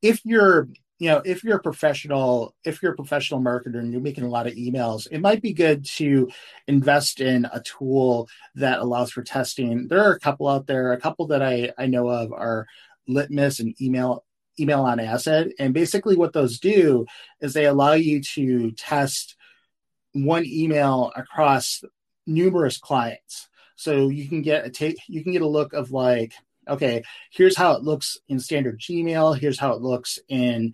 if 0.01 0.21
you're 0.23 0.69
you 0.99 1.09
know 1.09 1.21
if 1.25 1.43
you're 1.43 1.57
a 1.57 1.61
professional 1.61 2.53
if 2.65 2.83
you're 2.83 2.91
a 2.91 2.95
professional 2.95 3.41
marketer 3.41 3.79
and 3.79 3.91
you're 3.91 4.01
making 4.01 4.25
a 4.25 4.29
lot 4.29 4.45
of 4.45 4.53
emails 4.53 5.07
it 5.11 5.21
might 5.21 5.41
be 5.41 5.53
good 5.53 5.85
to 5.85 6.29
invest 6.67 7.21
in 7.21 7.45
a 7.51 7.61
tool 7.61 8.27
that 8.55 8.79
allows 8.79 9.11
for 9.11 9.23
testing. 9.23 9.87
There 9.87 10.03
are 10.03 10.13
a 10.13 10.19
couple 10.19 10.47
out 10.47 10.67
there. 10.67 10.91
A 10.91 10.99
couple 10.99 11.27
that 11.27 11.41
i 11.41 11.71
i 11.77 11.87
know 11.87 12.07
of 12.09 12.31
are 12.33 12.67
litmus 13.07 13.59
and 13.59 13.81
email 13.81 14.23
Email 14.59 14.81
on 14.81 14.99
Acid 14.99 15.53
and 15.57 15.73
basically 15.73 16.17
what 16.17 16.33
those 16.33 16.59
do 16.59 17.05
is 17.39 17.53
they 17.53 17.65
allow 17.65 17.93
you 17.93 18.21
to 18.21 18.71
test 18.71 19.37
one 20.11 20.45
email 20.45 21.13
across 21.15 21.81
numerous 22.27 22.77
clients. 22.77 23.47
So 23.75 24.09
you 24.09 24.27
can 24.27 24.41
get 24.41 24.65
a 24.65 24.69
take 24.69 24.97
you 25.07 25.23
can 25.23 25.31
get 25.31 25.41
a 25.41 25.47
look 25.47 25.71
of 25.71 25.91
like 25.91 26.33
okay 26.69 27.03
here's 27.31 27.57
how 27.57 27.73
it 27.73 27.83
looks 27.83 28.17
in 28.27 28.39
standard 28.39 28.79
gmail 28.79 29.37
here's 29.37 29.59
how 29.59 29.73
it 29.73 29.81
looks 29.81 30.19
in 30.27 30.73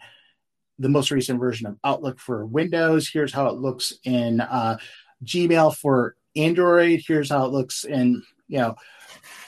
the 0.79 0.89
most 0.89 1.12
recent 1.12 1.39
version 1.39 1.67
of 1.67 1.77
Outlook 1.84 2.19
for 2.19 2.45
Windows. 2.45 3.08
Here's 3.08 3.34
how 3.34 3.47
it 3.47 3.55
looks 3.55 3.93
in 4.03 4.41
uh, 4.41 4.77
Gmail 5.23 5.75
for 5.75 6.15
Android. 6.36 7.01
Here's 7.08 7.29
how 7.29 7.45
it 7.45 7.51
looks 7.51 7.86
in, 7.86 8.23
you 8.47 8.60
know, 8.60 8.75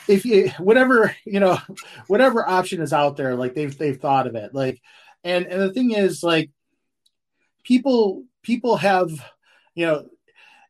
if 0.08 0.24
you 0.24 0.50
whatever 0.58 1.14
you 1.26 1.42
know 1.42 1.60
whatever 2.08 2.48
option 2.48 2.82
is 2.82 2.94
out 2.94 3.18
there 3.18 3.36
like 3.36 3.54
they've 3.54 3.78
they've 3.78 4.00
thought 4.00 4.26
of 4.26 4.36
it 4.36 4.54
like 4.54 4.82
and 5.26 5.46
and 5.46 5.62
the 5.62 5.74
thing 5.74 5.92
is 5.92 6.24
like 6.24 6.50
people 7.66 8.24
people 8.42 8.78
have 8.78 9.10
you 9.76 9.86
know 9.86 10.06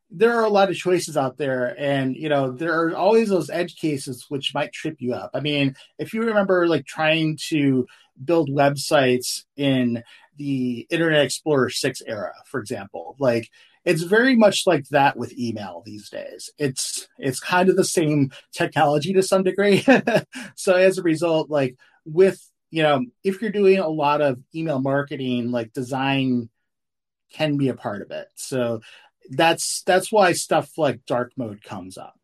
there 0.09 0.37
are 0.37 0.45
a 0.45 0.49
lot 0.49 0.69
of 0.69 0.75
choices 0.75 1.17
out 1.17 1.37
there 1.37 1.75
and 1.77 2.15
you 2.15 2.29
know 2.29 2.51
there 2.51 2.81
are 2.81 2.95
always 2.95 3.27
those 3.27 3.49
edge 3.49 3.75
cases 3.75 4.25
which 4.29 4.53
might 4.53 4.71
trip 4.71 4.95
you 4.99 5.13
up 5.13 5.29
i 5.33 5.39
mean 5.41 5.75
if 5.99 6.13
you 6.13 6.21
remember 6.21 6.65
like 6.65 6.85
trying 6.85 7.37
to 7.49 7.85
build 8.23 8.49
websites 8.49 9.43
in 9.55 10.03
the 10.37 10.87
Internet 10.89 11.25
Explorer 11.25 11.69
6 11.69 12.01
era, 12.05 12.33
for 12.45 12.59
example. 12.59 13.15
Like 13.19 13.49
it's 13.85 14.03
very 14.03 14.35
much 14.35 14.63
like 14.65 14.85
that 14.89 15.17
with 15.17 15.37
email 15.37 15.81
these 15.85 16.09
days. 16.09 16.49
It's 16.57 17.07
it's 17.17 17.39
kind 17.39 17.69
of 17.69 17.75
the 17.75 17.85
same 17.85 18.31
technology 18.53 19.13
to 19.13 19.23
some 19.23 19.43
degree. 19.43 19.85
so 20.55 20.75
as 20.75 20.97
a 20.97 21.03
result, 21.03 21.49
like 21.49 21.75
with 22.05 22.39
you 22.69 22.83
know, 22.83 23.05
if 23.23 23.41
you're 23.41 23.51
doing 23.51 23.79
a 23.79 23.87
lot 23.87 24.21
of 24.21 24.39
email 24.53 24.79
marketing, 24.79 25.51
like 25.51 25.71
design 25.71 26.49
can 27.31 27.57
be 27.57 27.69
a 27.69 27.73
part 27.73 28.01
of 28.01 28.11
it. 28.11 28.27
So 28.35 28.81
that's 29.29 29.83
that's 29.83 30.11
why 30.11 30.33
stuff 30.33 30.77
like 30.77 31.05
dark 31.05 31.33
mode 31.37 31.63
comes 31.63 31.97
up. 31.97 32.19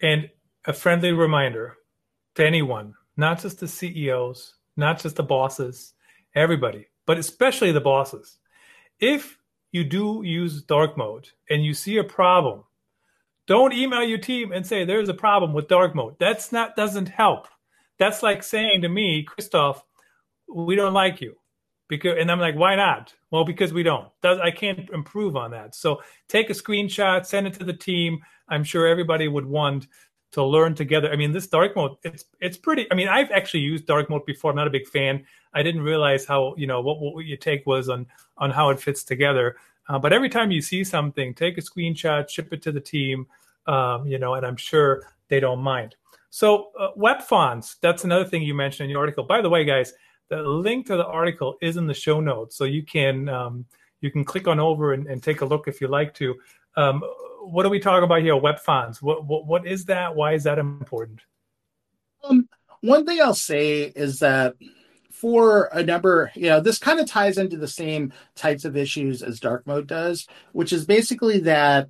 And 0.00 0.30
a 0.66 0.72
friendly 0.72 1.12
reminder 1.12 1.76
to 2.34 2.46
anyone, 2.46 2.94
not 3.16 3.40
just 3.40 3.60
the 3.60 3.68
CEOs, 3.68 4.54
not 4.76 5.00
just 5.00 5.16
the 5.16 5.22
bosses, 5.22 5.94
everybody 6.34 6.88
but 7.06 7.18
especially 7.18 7.72
the 7.72 7.80
bosses. 7.80 8.38
If 9.00 9.38
you 9.72 9.84
do 9.84 10.22
use 10.24 10.62
dark 10.62 10.96
mode 10.96 11.28
and 11.50 11.64
you 11.64 11.74
see 11.74 11.96
a 11.98 12.04
problem, 12.04 12.64
don't 13.46 13.74
email 13.74 14.02
your 14.02 14.18
team 14.18 14.52
and 14.52 14.66
say 14.66 14.84
there's 14.84 15.08
a 15.08 15.14
problem 15.14 15.52
with 15.52 15.68
dark 15.68 15.94
mode. 15.94 16.16
That's 16.18 16.52
not 16.52 16.76
doesn't 16.76 17.08
help. 17.08 17.46
That's 17.98 18.22
like 18.22 18.42
saying 18.42 18.82
to 18.82 18.88
me, 18.88 19.22
Christoph, 19.22 19.84
we 20.52 20.76
don't 20.76 20.94
like 20.94 21.20
you. 21.20 21.36
Because 21.88 22.16
and 22.18 22.30
I'm 22.30 22.40
like, 22.40 22.56
why 22.56 22.76
not? 22.76 23.12
Well, 23.30 23.44
because 23.44 23.72
we 23.72 23.82
don't. 23.82 24.08
Does 24.22 24.38
I 24.38 24.50
can't 24.50 24.88
improve 24.90 25.36
on 25.36 25.50
that. 25.50 25.74
So 25.74 26.00
take 26.28 26.50
a 26.50 26.54
screenshot, 26.54 27.26
send 27.26 27.46
it 27.46 27.54
to 27.54 27.64
the 27.64 27.74
team. 27.74 28.20
I'm 28.48 28.64
sure 28.64 28.86
everybody 28.86 29.28
would 29.28 29.46
want 29.46 29.86
to 30.32 30.42
learn 30.42 30.74
together. 30.74 31.12
I 31.12 31.16
mean, 31.16 31.30
this 31.30 31.46
dark 31.46 31.76
mode, 31.76 31.96
it's 32.02 32.24
it's 32.40 32.56
pretty. 32.56 32.90
I 32.90 32.94
mean, 32.94 33.08
I've 33.08 33.30
actually 33.30 33.60
used 33.60 33.86
dark 33.86 34.10
mode 34.10 34.26
before. 34.26 34.50
I'm 34.50 34.56
not 34.56 34.66
a 34.66 34.70
big 34.70 34.86
fan. 34.86 35.24
I 35.52 35.62
didn't 35.62 35.82
realize 35.82 36.24
how 36.24 36.54
you 36.56 36.66
know 36.66 36.80
what 36.80 37.00
what 37.00 37.24
your 37.24 37.36
take 37.36 37.66
was 37.66 37.88
on 37.88 38.06
on 38.38 38.50
how 38.50 38.70
it 38.70 38.80
fits 38.80 39.04
together. 39.04 39.56
Uh, 39.88 39.98
but 39.98 40.12
every 40.12 40.28
time 40.28 40.50
you 40.50 40.62
see 40.62 40.82
something, 40.82 41.34
take 41.34 41.58
a 41.58 41.60
screenshot, 41.60 42.28
ship 42.28 42.52
it 42.52 42.62
to 42.62 42.72
the 42.72 42.80
team. 42.80 43.26
Um, 43.66 44.06
you 44.06 44.18
know, 44.18 44.34
and 44.34 44.44
I'm 44.44 44.56
sure 44.56 45.04
they 45.28 45.40
don't 45.40 45.60
mind. 45.60 45.96
So 46.30 46.70
uh, 46.78 46.88
web 46.96 47.22
fonts, 47.22 47.76
that's 47.80 48.02
another 48.02 48.24
thing 48.24 48.42
you 48.42 48.54
mentioned 48.54 48.86
in 48.86 48.90
your 48.90 49.00
article. 49.00 49.22
By 49.22 49.40
the 49.40 49.48
way, 49.48 49.64
guys, 49.64 49.92
the 50.28 50.42
link 50.42 50.86
to 50.86 50.96
the 50.96 51.06
article 51.06 51.56
is 51.60 51.76
in 51.76 51.86
the 51.86 51.94
show 51.94 52.20
notes, 52.20 52.56
so 52.56 52.64
you 52.64 52.82
can 52.82 53.28
um, 53.28 53.66
you 54.00 54.10
can 54.10 54.24
click 54.24 54.48
on 54.48 54.60
over 54.60 54.92
and, 54.92 55.06
and, 55.06 55.22
take 55.22 55.40
a 55.40 55.44
look 55.44 55.68
if 55.68 55.80
you 55.80 55.88
like 55.88 56.14
to. 56.14 56.34
Um, 56.76 57.02
what 57.42 57.62
do 57.62 57.68
we 57.68 57.80
talk 57.80 58.02
about 58.02 58.22
here? 58.22 58.36
Web 58.36 58.58
fonts. 58.58 59.00
What, 59.02 59.26
what 59.26 59.46
what 59.46 59.66
is 59.66 59.84
that? 59.86 60.14
Why 60.14 60.32
is 60.32 60.44
that 60.44 60.58
important? 60.58 61.20
Um, 62.22 62.48
one 62.80 63.06
thing 63.06 63.20
I'll 63.20 63.34
say 63.34 63.82
is 63.82 64.18
that 64.20 64.54
for 65.10 65.70
a 65.72 65.82
number, 65.82 66.32
you 66.34 66.48
know, 66.48 66.60
this 66.60 66.78
kind 66.78 67.00
of 67.00 67.06
ties 67.06 67.38
into 67.38 67.56
the 67.56 67.68
same 67.68 68.12
types 68.34 68.64
of 68.64 68.76
issues 68.76 69.22
as 69.22 69.40
dark 69.40 69.66
mode 69.66 69.86
does, 69.86 70.26
which 70.52 70.72
is 70.72 70.84
basically 70.84 71.40
that 71.40 71.88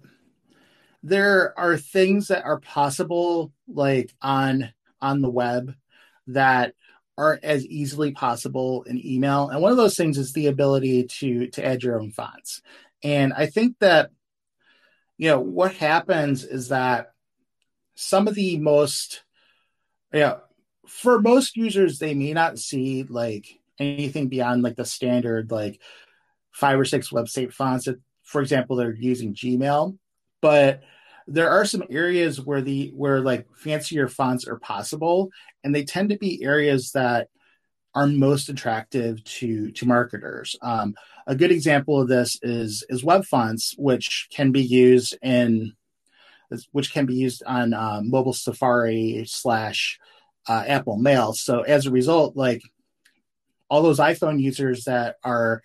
there 1.03 1.59
are 1.59 1.77
things 1.77 2.29
that 2.29 2.45
are 2.45 2.61
possible 2.61 3.53
like 3.67 4.13
on 4.23 4.73
on 5.01 5.21
the 5.21 5.31
web 5.31 5.75
that 6.29 6.75
aren't 7.17 7.45
as 7.45 7.67
easily 7.67 8.13
possible 8.13 8.83
in 8.85 9.05
email. 9.05 9.49
And 9.49 9.63
one 9.63 9.71
of 9.71 9.77
those 9.77 9.97
things 9.97 10.19
is 10.19 10.33
the 10.33 10.49
ability 10.49 11.05
to 11.05 11.49
to 11.49 11.65
add 11.65 11.83
your 11.83 12.01
own 12.01 12.11
fonts. 12.11 12.61
And 13.03 13.33
i 13.33 13.47
think 13.47 13.77
that 13.81 14.11
you 15.17 15.29
know, 15.29 15.41
what 15.41 15.75
happens 15.75 16.45
is 16.45 16.69
that 16.69 17.13
some 17.95 18.27
of 18.27 18.35
the 18.35 18.59
most, 18.59 19.23
you 20.13 20.21
know, 20.21 20.41
for 20.89 21.21
most 21.21 21.57
users, 21.57 21.99
they 21.99 22.15
may 22.15 22.33
not 22.33 22.59
see 22.59 23.05
like 23.05 23.47
anything 23.79 24.29
beyond 24.29 24.63
like 24.63 24.77
the 24.77 24.85
standard 24.85 25.51
like 25.51 25.81
five 26.51 26.79
or 26.79 26.85
six 26.85 27.11
website 27.11 27.53
fonts. 27.53 27.87
That, 27.87 28.01
for 28.23 28.41
example, 28.41 28.77
they're 28.77 28.95
using 28.95 29.35
Gmail, 29.35 29.97
but 30.41 30.83
there 31.27 31.51
are 31.51 31.65
some 31.65 31.85
areas 31.91 32.41
where 32.41 32.61
the 32.61 32.93
where 32.95 33.21
like 33.21 33.47
fancier 33.57 34.09
fonts 34.09 34.47
are 34.47 34.59
possible, 34.59 35.31
and 35.63 35.75
they 35.75 35.85
tend 35.85 36.11
to 36.11 36.19
be 36.19 36.45
areas 36.45 36.93
that 36.93 37.29
are 37.95 38.07
most 38.07 38.49
attractive 38.49 39.23
to 39.25 39.71
to 39.73 39.87
marketers. 39.87 40.57
Um, 40.61 40.95
a 41.27 41.35
good 41.35 41.53
example 41.53 42.01
of 42.01 42.09
this 42.09 42.39
is 42.43 42.85
is 42.89 43.05
web 43.05 43.25
fonts, 43.25 43.75
which 43.79 44.29
can 44.31 44.53
be 44.53 44.63
used 44.63 45.17
in 45.23 45.75
which 46.73 46.93
can 46.93 47.07
be 47.07 47.15
used 47.15 47.43
on 47.47 47.73
uh, 47.73 48.01
mobile 48.03 48.33
Safari 48.33 49.25
slash 49.27 49.99
uh, 50.49 50.65
Apple 50.67 50.99
Mail. 50.99 51.33
So 51.33 51.63
as 51.63 51.87
a 51.87 51.91
result, 51.91 52.37
like 52.37 52.63
all 53.69 53.83
those 53.83 53.99
iPhone 53.99 54.41
users 54.41 54.85
that 54.85 55.17
are, 55.25 55.63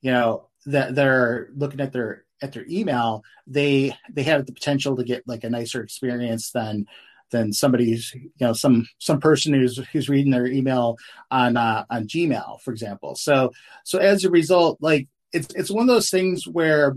you 0.00 0.10
know, 0.10 0.48
that 0.66 0.94
they're 0.94 1.48
looking 1.54 1.80
at 1.80 1.92
their 1.92 2.24
at 2.42 2.52
their 2.52 2.66
email, 2.68 3.22
they 3.46 3.96
they 4.10 4.22
have 4.22 4.46
the 4.46 4.52
potential 4.52 4.96
to 4.96 5.04
get 5.04 5.26
like 5.26 5.44
a 5.44 5.50
nicer 5.50 5.82
experience 5.82 6.50
than 6.50 6.86
than 7.30 7.52
somebody's 7.52 8.14
you 8.14 8.30
know 8.40 8.52
some 8.52 8.86
some 8.98 9.20
person 9.20 9.52
who's 9.54 9.78
who's 9.92 10.08
reading 10.08 10.30
their 10.30 10.46
email 10.46 10.96
on 11.30 11.56
uh, 11.56 11.84
on 11.90 12.06
Gmail, 12.06 12.60
for 12.60 12.72
example. 12.72 13.14
So 13.16 13.52
so 13.84 13.98
as 13.98 14.24
a 14.24 14.30
result, 14.30 14.78
like 14.80 15.08
it's 15.32 15.52
it's 15.54 15.70
one 15.70 15.82
of 15.82 15.94
those 15.94 16.10
things 16.10 16.46
where 16.46 16.96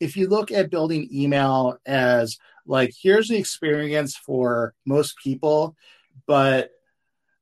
if 0.00 0.16
you 0.16 0.28
look 0.28 0.50
at 0.50 0.70
building 0.70 1.08
email 1.12 1.76
as 1.86 2.38
like 2.66 2.92
here's 3.00 3.28
the 3.28 3.36
experience 3.36 4.16
for 4.16 4.74
most 4.84 5.16
people, 5.22 5.74
but 6.26 6.70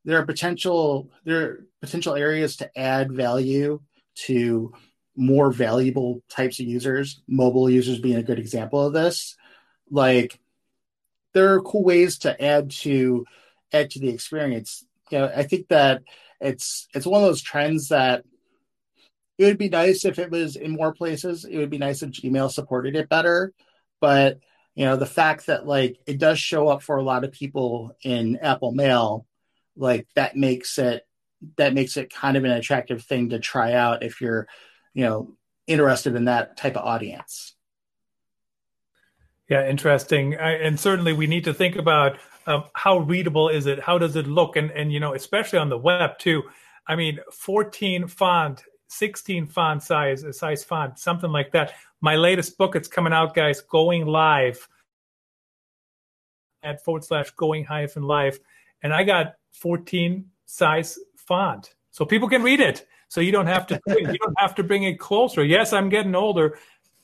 there 0.04 0.18
are 0.18 0.26
potential 0.26 1.10
there 1.24 1.40
are 1.40 1.66
potential 1.80 2.14
areas 2.14 2.56
to 2.56 2.78
add 2.78 3.12
value 3.12 3.80
to 4.14 4.72
more 5.16 5.50
valuable 5.50 6.22
types 6.28 6.60
of 6.60 6.66
users, 6.66 7.22
mobile 7.26 7.70
users 7.70 7.98
being 7.98 8.16
a 8.16 8.22
good 8.22 8.38
example 8.38 8.84
of 8.86 8.92
this. 8.92 9.36
Like 9.90 10.38
there 11.32 11.54
are 11.54 11.62
cool 11.62 11.84
ways 11.84 12.18
to 12.18 12.42
add 12.42 12.70
to 12.70 13.24
add 13.72 13.90
to 13.90 13.98
the 13.98 14.08
experience. 14.08 14.84
You 15.10 15.18
know, 15.18 15.32
I 15.34 15.44
think 15.44 15.68
that 15.68 16.02
it's 16.40 16.88
it's 16.94 17.06
one 17.06 17.22
of 17.22 17.28
those 17.28 17.42
trends 17.42 17.88
that 17.88 18.24
it 19.38 19.44
would 19.44 19.58
be 19.58 19.68
nice 19.68 20.04
if 20.04 20.18
it 20.18 20.30
was 20.30 20.56
in 20.56 20.72
more 20.72 20.92
places. 20.92 21.44
It 21.44 21.58
would 21.58 21.70
be 21.70 21.78
nice 21.78 22.02
if 22.02 22.10
Gmail 22.10 22.50
supported 22.50 22.96
it 22.96 23.08
better. 23.08 23.52
But 24.00 24.40
you 24.74 24.84
know, 24.84 24.96
the 24.96 25.06
fact 25.06 25.46
that 25.46 25.66
like 25.66 25.98
it 26.06 26.18
does 26.18 26.38
show 26.38 26.68
up 26.68 26.82
for 26.82 26.96
a 26.96 27.02
lot 27.02 27.24
of 27.24 27.32
people 27.32 27.96
in 28.02 28.36
Apple 28.36 28.72
Mail, 28.72 29.26
like 29.76 30.06
that 30.14 30.36
makes 30.36 30.78
it 30.78 31.06
that 31.56 31.74
makes 31.74 31.96
it 31.96 32.12
kind 32.12 32.36
of 32.36 32.44
an 32.44 32.50
attractive 32.50 33.04
thing 33.04 33.30
to 33.30 33.38
try 33.38 33.72
out 33.72 34.02
if 34.02 34.20
you're, 34.20 34.46
you 34.96 35.04
know, 35.04 35.30
interested 35.66 36.16
in 36.16 36.24
that 36.24 36.56
type 36.56 36.74
of 36.74 36.86
audience. 36.86 37.52
Yeah, 39.46 39.68
interesting. 39.68 40.34
I, 40.36 40.52
and 40.52 40.80
certainly 40.80 41.12
we 41.12 41.26
need 41.26 41.44
to 41.44 41.52
think 41.52 41.76
about 41.76 42.18
um, 42.46 42.64
how 42.72 42.98
readable 42.98 43.50
is 43.50 43.66
it? 43.66 43.78
How 43.78 43.98
does 43.98 44.16
it 44.16 44.26
look? 44.26 44.56
And 44.56 44.70
and 44.70 44.90
you 44.90 44.98
know, 44.98 45.12
especially 45.12 45.58
on 45.58 45.68
the 45.68 45.76
web 45.76 46.18
too. 46.18 46.44
I 46.86 46.96
mean, 46.96 47.18
14 47.30 48.08
font, 48.08 48.64
16 48.88 49.46
font 49.46 49.82
size, 49.82 50.24
size 50.30 50.64
font, 50.64 50.98
something 50.98 51.30
like 51.30 51.52
that. 51.52 51.74
My 52.00 52.16
latest 52.16 52.56
book, 52.56 52.74
it's 52.74 52.88
coming 52.88 53.12
out, 53.12 53.34
guys, 53.34 53.60
going 53.60 54.06
live 54.06 54.66
at 56.62 56.82
forward 56.82 57.04
slash 57.04 57.30
going 57.32 57.64
hyphen 57.64 58.04
live. 58.04 58.40
And 58.82 58.94
I 58.94 59.04
got 59.04 59.34
14 59.52 60.24
size 60.46 60.98
font. 61.16 61.74
So 61.90 62.06
people 62.06 62.30
can 62.30 62.42
read 62.42 62.60
it. 62.60 62.86
So 63.08 63.20
you 63.20 63.32
don't 63.32 63.46
have 63.46 63.66
to 63.68 63.80
you 63.86 64.18
don't 64.18 64.38
have 64.38 64.54
to 64.56 64.62
bring 64.62 64.84
it 64.84 64.98
closer. 64.98 65.44
Yes, 65.44 65.72
I'm 65.72 65.88
getting 65.88 66.14
older, 66.14 66.58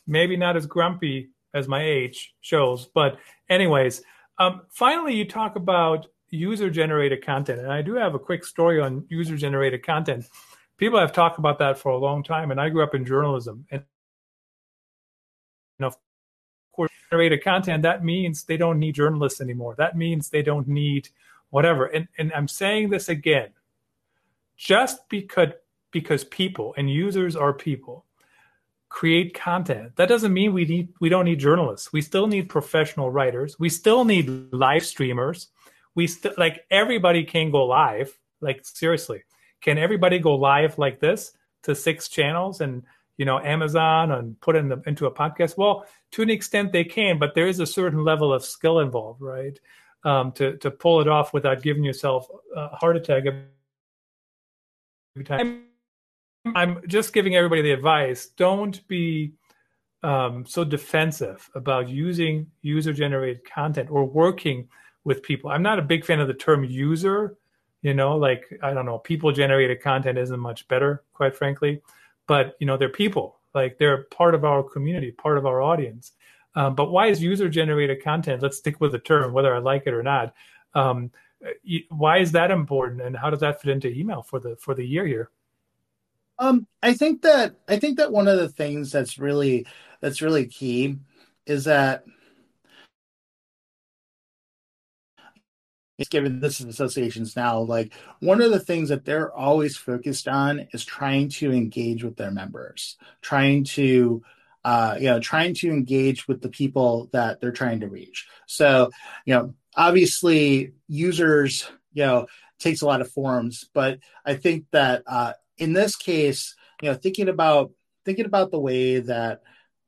maybe 0.07 0.37
not 0.37 0.57
as 0.57 0.67
grumpy 0.67 1.31
as 1.55 1.69
my 1.69 1.83
age 1.83 2.35
shows. 2.41 2.87
But 2.87 3.19
anyways, 3.49 4.03
um, 4.39 4.63
finally, 4.71 5.15
you 5.15 5.25
talk 5.25 5.57
about 5.57 6.07
user 6.31 6.71
generated 6.71 7.25
content, 7.25 7.61
and 7.61 7.73
I 7.73 7.83
do 7.83 7.95
have 7.95 8.15
a 8.15 8.19
quick 8.19 8.45
story 8.45 8.81
on 8.81 9.05
user 9.09 9.37
generated 9.37 9.85
content. 9.85 10.25
People 10.79 10.99
have 10.99 11.13
talked 11.13 11.39
about 11.39 11.59
that 11.59 11.79
for 11.79 11.91
a 11.93 11.99
long 11.99 12.25
time, 12.25 12.51
and 12.51 12.61
I 12.61 12.69
grew 12.71 12.83
up 12.83 12.95
in 12.95 13.05
journalism, 13.05 13.67
and 13.71 13.85
of 15.81 15.97
course, 16.73 16.91
generated 17.11 17.45
content 17.45 17.83
that 17.83 18.05
means 18.05 18.45
they 18.45 18.57
don't 18.57 18.79
need 18.79 18.95
journalists 18.95 19.41
anymore. 19.41 19.75
That 19.77 19.97
means 19.97 20.31
they 20.31 20.43
don't 20.43 20.67
need 20.67 21.09
whatever. 21.51 21.87
And 21.87 22.09
and 22.19 22.33
I'm 22.33 22.49
saying 22.49 22.91
this 22.91 23.09
again, 23.09 23.51
just 24.57 25.09
because 25.09 25.51
because 25.93 26.25
people 26.25 26.75
and 26.77 26.91
users 26.91 27.37
are 27.37 27.53
people 27.53 28.07
create 28.93 29.33
content. 29.33 29.97
That 29.97 30.09
doesn't 30.09 30.33
mean 30.33 30.53
we 30.53 30.67
need 30.67 30.89
we 31.01 31.09
don't 31.09 31.25
need 31.25 31.41
journalists. 31.41 31.93
We 31.93 32.03
still 32.03 32.27
need 32.27 32.49
professional 32.49 33.11
writers. 33.11 33.59
We 33.59 33.71
still 33.71 34.05
need 34.05 34.53
live 34.53 34.85
streamers. 34.85 35.49
We 35.95 36.07
still 36.07 36.35
like 36.37 36.67
everybody 36.71 37.25
can 37.25 37.51
go 37.51 37.65
live. 37.65 38.17
Like 38.41 38.61
seriously, 38.65 39.25
can 39.63 39.79
everybody 39.79 40.19
go 40.19 40.35
live 40.35 40.79
like 40.79 41.01
this 41.01 41.33
to 41.63 41.75
six 41.75 42.09
channels 42.09 42.61
and 42.61 42.83
you 43.17 43.25
know 43.25 43.39
Amazon 43.39 44.13
and 44.13 44.39
put 44.41 44.57
in 44.57 44.69
the, 44.69 44.83
into 44.87 45.07
a 45.07 45.11
podcast? 45.15 45.57
Well, 45.57 45.87
to 46.13 46.23
an 46.23 46.31
extent 46.31 46.73
they 46.73 46.85
can, 46.85 47.19
but 47.19 47.35
there 47.35 47.47
is 47.47 47.61
a 47.61 47.67
certain 47.67 48.05
level 48.05 48.33
of 48.33 48.45
skill 48.45 48.81
involved, 48.81 49.23
right? 49.23 49.59
Um, 50.05 50.33
to 50.33 50.59
to 50.59 50.71
pull 50.71 51.01
it 51.01 51.09
off 51.09 51.33
without 51.33 51.63
giving 51.63 51.85
yourself 51.85 52.29
a 52.55 52.69
heart 52.77 52.97
attack 52.97 53.25
every 55.17 55.25
time 55.25 55.65
I'm 56.45 56.83
just 56.89 57.13
giving 57.13 57.37
everybody 57.37 57.63
the 57.63 57.71
advice 57.71 58.27
don't 58.27 58.87
be 58.89 59.33
um, 60.03 60.45
so 60.45 60.65
defensive 60.65 61.49
about 61.55 61.89
using 61.89 62.49
user 62.63 62.93
generated 62.93 63.45
content 63.45 63.91
or 63.91 64.05
working 64.05 64.69
with 65.05 65.23
people. 65.23 65.51
I'm 65.51 65.63
not 65.63 65.79
a 65.79 65.83
big 65.83 66.05
fan 66.05 66.21
of 66.21 66.29
the 66.29 66.35
term 66.35 66.65
user. 66.65 67.37
You 67.83 67.95
know, 67.95 68.17
like, 68.17 68.45
I 68.63 68.73
don't 68.73 68.87
know, 68.87 68.99
people 68.99 69.33
generated 69.33 69.83
content 69.83 70.19
isn't 70.19 70.39
much 70.39 70.69
better, 70.69 71.03
quite 71.13 71.35
frankly. 71.35 71.83
But, 72.29 72.57
you 72.61 72.67
know, 72.67 72.77
they're 72.77 72.89
people, 72.89 73.41
like, 73.55 73.79
they're 73.79 74.05
part 74.05 74.35
of 74.35 74.45
our 74.45 74.63
community, 74.63 75.11
part 75.11 75.39
of 75.39 75.47
our 75.47 75.61
audience. 75.61 76.13
Um, 76.55 76.75
but 76.75 76.91
why 76.93 77.09
is 77.09 77.23
user 77.23 77.49
generated 77.49 78.03
content? 78.03 78.43
Let's 78.43 78.59
stick 78.59 78.81
with 78.81 78.93
the 78.93 79.01
term, 79.01 79.33
whether 79.33 79.55
I 79.55 79.59
like 79.59 79.85
it 79.87 79.95
or 79.95 80.03
not. 80.03 80.35
Um, 80.75 81.11
why 81.91 82.19
is 82.19 82.31
that 82.33 82.51
important 82.51 83.03
and 83.03 83.17
how 83.17 83.31
does 83.31 83.41
that 83.41 83.61
fit 83.61 83.71
into 83.71 83.89
email 83.89 84.23
for 84.23 84.39
the 84.39 84.57
for 84.57 84.75
the 84.75 84.87
year 84.87 85.07
here? 85.07 85.31
Um, 86.39 86.67
I 86.83 86.95
think 86.95 87.23
that 87.23 87.55
I 87.69 87.79
think 87.79 87.99
that 87.99 88.13
one 88.13 88.29
of 88.29 88.39
the 88.39 88.49
things 88.49 88.91
that's 88.91 89.19
really 89.19 89.67
that's 90.01 90.23
really 90.23 90.47
key 90.47 90.99
is 91.47 91.65
that 91.65 92.05
given 96.11 96.41
this 96.41 96.61
is 96.61 96.67
associations 96.67 97.37
now, 97.37 97.61
like 97.61 97.93
one 98.21 98.41
of 98.43 98.51
the 98.51 98.59
things 98.59 98.89
that 98.89 99.05
they're 99.05 99.33
always 99.33 99.77
focused 99.77 100.27
on 100.27 100.67
is 100.73 100.85
trying 100.85 101.29
to 101.29 101.53
engage 101.53 102.03
with 102.03 102.17
their 102.17 102.31
members, 102.31 102.97
trying 103.21 103.63
to 103.63 104.23
uh, 104.65 104.97
you 104.99 105.07
know, 105.07 105.19
trying 105.19 105.55
to 105.55 105.71
engage 105.71 106.29
with 106.29 106.41
the 106.41 106.49
people 106.49 107.09
that 107.13 107.41
they're 107.41 107.51
trying 107.51 107.81
to 107.81 107.89
reach. 107.89 108.29
So, 108.47 108.91
you 109.27 109.35
know, 109.35 109.55
obviously 109.77 110.73
users, 110.87 111.69
you 111.93 112.05
know, 112.05 112.27
takes 112.61 112.81
a 112.81 112.87
lot 112.87 113.01
of 113.01 113.11
forms, 113.11 113.69
but 113.75 113.99
I 114.25 114.35
think 114.35 114.67
that 114.71 115.03
uh, 115.07 115.33
in 115.63 115.73
this 115.73 115.95
case, 115.95 116.57
you 116.83 116.91
know, 116.91 116.97
thinking 116.97 117.29
about 117.29 117.71
thinking 118.05 118.27
about 118.27 118.51
the 118.51 118.59
way 118.59 118.99
that 118.99 119.43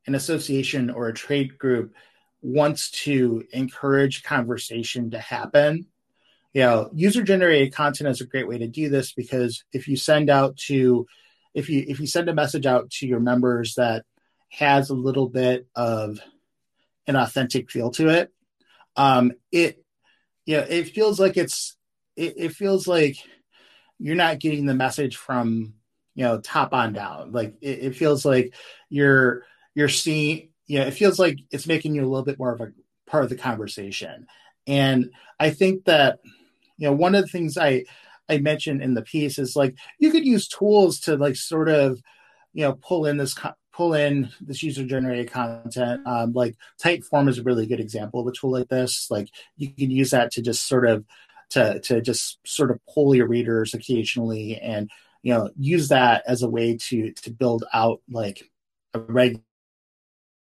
an 0.07 0.15
association 0.15 0.89
or 0.89 1.09
a 1.09 1.13
trade 1.13 1.57
group 1.57 1.93
wants 2.41 2.91
to 2.91 3.43
encourage 3.51 4.23
conversation 4.23 5.11
to 5.11 5.19
happen. 5.19 5.85
You 6.53 6.61
know, 6.61 6.89
user 6.93 7.23
generated 7.23 7.73
content 7.73 8.09
is 8.09 8.21
a 8.21 8.25
great 8.25 8.47
way 8.47 8.57
to 8.59 8.67
do 8.67 8.87
this 8.87 9.11
because 9.11 9.65
if 9.73 9.89
you 9.89 9.97
send 9.97 10.29
out 10.29 10.55
to 10.67 11.05
if 11.53 11.69
you 11.69 11.83
if 11.89 11.99
you 11.99 12.07
send 12.07 12.29
a 12.29 12.33
message 12.33 12.65
out 12.65 12.89
to 12.91 13.07
your 13.07 13.19
members 13.19 13.75
that 13.75 14.05
has 14.51 14.89
a 14.89 14.95
little 14.95 15.27
bit 15.27 15.67
of 15.75 16.19
an 17.05 17.17
authentic 17.17 17.69
feel 17.69 17.91
to 17.91 18.07
it, 18.07 18.31
um, 18.95 19.33
it 19.51 19.83
you 20.45 20.55
know, 20.55 20.65
it 20.69 20.85
feels 20.85 21.19
like 21.19 21.35
it's 21.35 21.75
it, 22.15 22.35
it 22.37 22.49
feels 22.53 22.87
like 22.87 23.17
you're 23.99 24.15
not 24.15 24.39
getting 24.39 24.65
the 24.65 24.73
message 24.73 25.15
from 25.15 25.73
you 26.15 26.23
know 26.23 26.39
top 26.39 26.73
on 26.73 26.93
down. 26.93 27.31
Like 27.31 27.55
it, 27.61 27.79
it, 27.79 27.95
feels 27.95 28.25
like 28.25 28.53
you're 28.89 29.43
you're 29.73 29.89
seeing 29.89 30.49
you 30.67 30.79
know 30.79 30.87
it 30.87 30.91
feels 30.91 31.19
like 31.19 31.39
it's 31.51 31.67
making 31.67 31.95
you 31.95 32.01
a 32.01 32.07
little 32.07 32.25
bit 32.25 32.39
more 32.39 32.53
of 32.53 32.61
a 32.61 32.71
part 33.07 33.23
of 33.23 33.29
the 33.29 33.37
conversation. 33.37 34.27
And 34.67 35.11
i 35.39 35.49
think 35.49 35.85
that 35.85 36.19
you 36.77 36.87
know 36.87 36.93
one 36.93 37.13
of 37.13 37.21
the 37.21 37.27
things 37.27 37.57
i 37.57 37.83
i 38.29 38.37
mentioned 38.39 38.81
in 38.81 38.93
the 38.95 39.01
piece 39.01 39.37
is 39.37 39.55
like 39.55 39.75
you 39.99 40.11
could 40.11 40.25
use 40.25 40.47
tools 40.47 40.99
to 41.01 41.17
like 41.17 41.35
sort 41.35 41.69
of 41.69 42.01
you 42.53 42.63
know 42.63 42.73
pull 42.73 43.05
in 43.05 43.17
this 43.17 43.37
pull 43.75 43.93
in 43.93 44.29
this 44.39 44.63
user 44.63 44.85
generated 44.85 45.29
content. 45.29 46.01
Um, 46.07 46.31
like 46.31 46.55
typeform 46.81 47.27
is 47.27 47.39
a 47.39 47.43
really 47.43 47.65
good 47.65 47.81
example 47.81 48.21
of 48.21 48.27
a 48.27 48.31
tool 48.31 48.51
like 48.51 48.69
this. 48.69 49.11
Like 49.11 49.27
you 49.57 49.73
can 49.73 49.91
use 49.91 50.11
that 50.11 50.31
to 50.31 50.41
just 50.41 50.65
sort 50.65 50.87
of 50.87 51.03
to 51.51 51.79
to 51.81 52.01
just 52.01 52.39
sort 52.45 52.71
of 52.71 52.79
pull 52.93 53.15
your 53.15 53.27
readers 53.27 53.73
occasionally 53.73 54.57
and 54.57 54.89
you 55.23 55.33
know 55.33 55.49
use 55.57 55.89
that 55.89 56.23
as 56.27 56.43
a 56.43 56.49
way 56.49 56.77
to 56.77 57.11
to 57.13 57.31
build 57.31 57.63
out 57.73 58.01
like 58.09 58.43
a 58.93 58.99
regular 58.99 59.41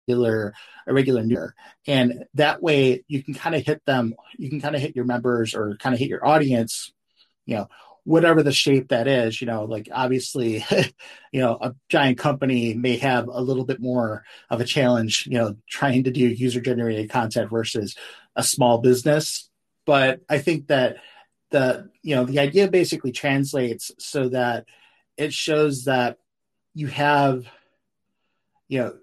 a 0.07 0.93
regular 0.93 1.53
and 1.87 2.25
that 2.33 2.61
way 2.61 3.03
you 3.07 3.23
can 3.23 3.33
kind 3.33 3.55
of 3.55 3.65
hit 3.65 3.81
them 3.85 4.13
you 4.37 4.49
can 4.49 4.61
kind 4.61 4.75
of 4.75 4.81
hit 4.81 4.95
your 4.95 5.05
members 5.05 5.53
or 5.55 5.75
kind 5.77 5.93
of 5.93 5.99
hit 5.99 6.09
your 6.09 6.25
audience 6.25 6.91
you 7.45 7.55
know 7.55 7.67
whatever 8.03 8.41
the 8.41 8.53
shape 8.53 8.87
that 8.87 9.05
is 9.07 9.41
you 9.41 9.47
know 9.47 9.65
like 9.65 9.89
obviously 9.91 10.63
you 11.31 11.41
know 11.41 11.57
a 11.59 11.75
giant 11.89 12.17
company 12.17 12.73
may 12.73 12.97
have 12.97 13.27
a 13.27 13.41
little 13.41 13.65
bit 13.65 13.81
more 13.81 14.23
of 14.49 14.61
a 14.61 14.65
challenge 14.65 15.27
you 15.27 15.37
know 15.37 15.55
trying 15.69 16.05
to 16.05 16.11
do 16.11 16.25
user 16.27 16.61
generated 16.61 17.09
content 17.09 17.49
versus 17.49 17.95
a 18.35 18.43
small 18.43 18.77
business 18.77 19.46
but 19.87 20.19
I 20.29 20.37
think 20.37 20.67
that 20.67 20.97
the 21.49 21.89
you 22.03 22.13
know 22.13 22.25
the 22.25 22.39
idea 22.39 22.67
basically 22.67 23.13
translates 23.13 23.89
so 23.97 24.29
that 24.29 24.65
it 25.15 25.33
shows 25.33 25.85
that 25.85 26.17
you 26.75 26.87
have 26.87 27.45
you 28.67 28.79
know 28.79 28.97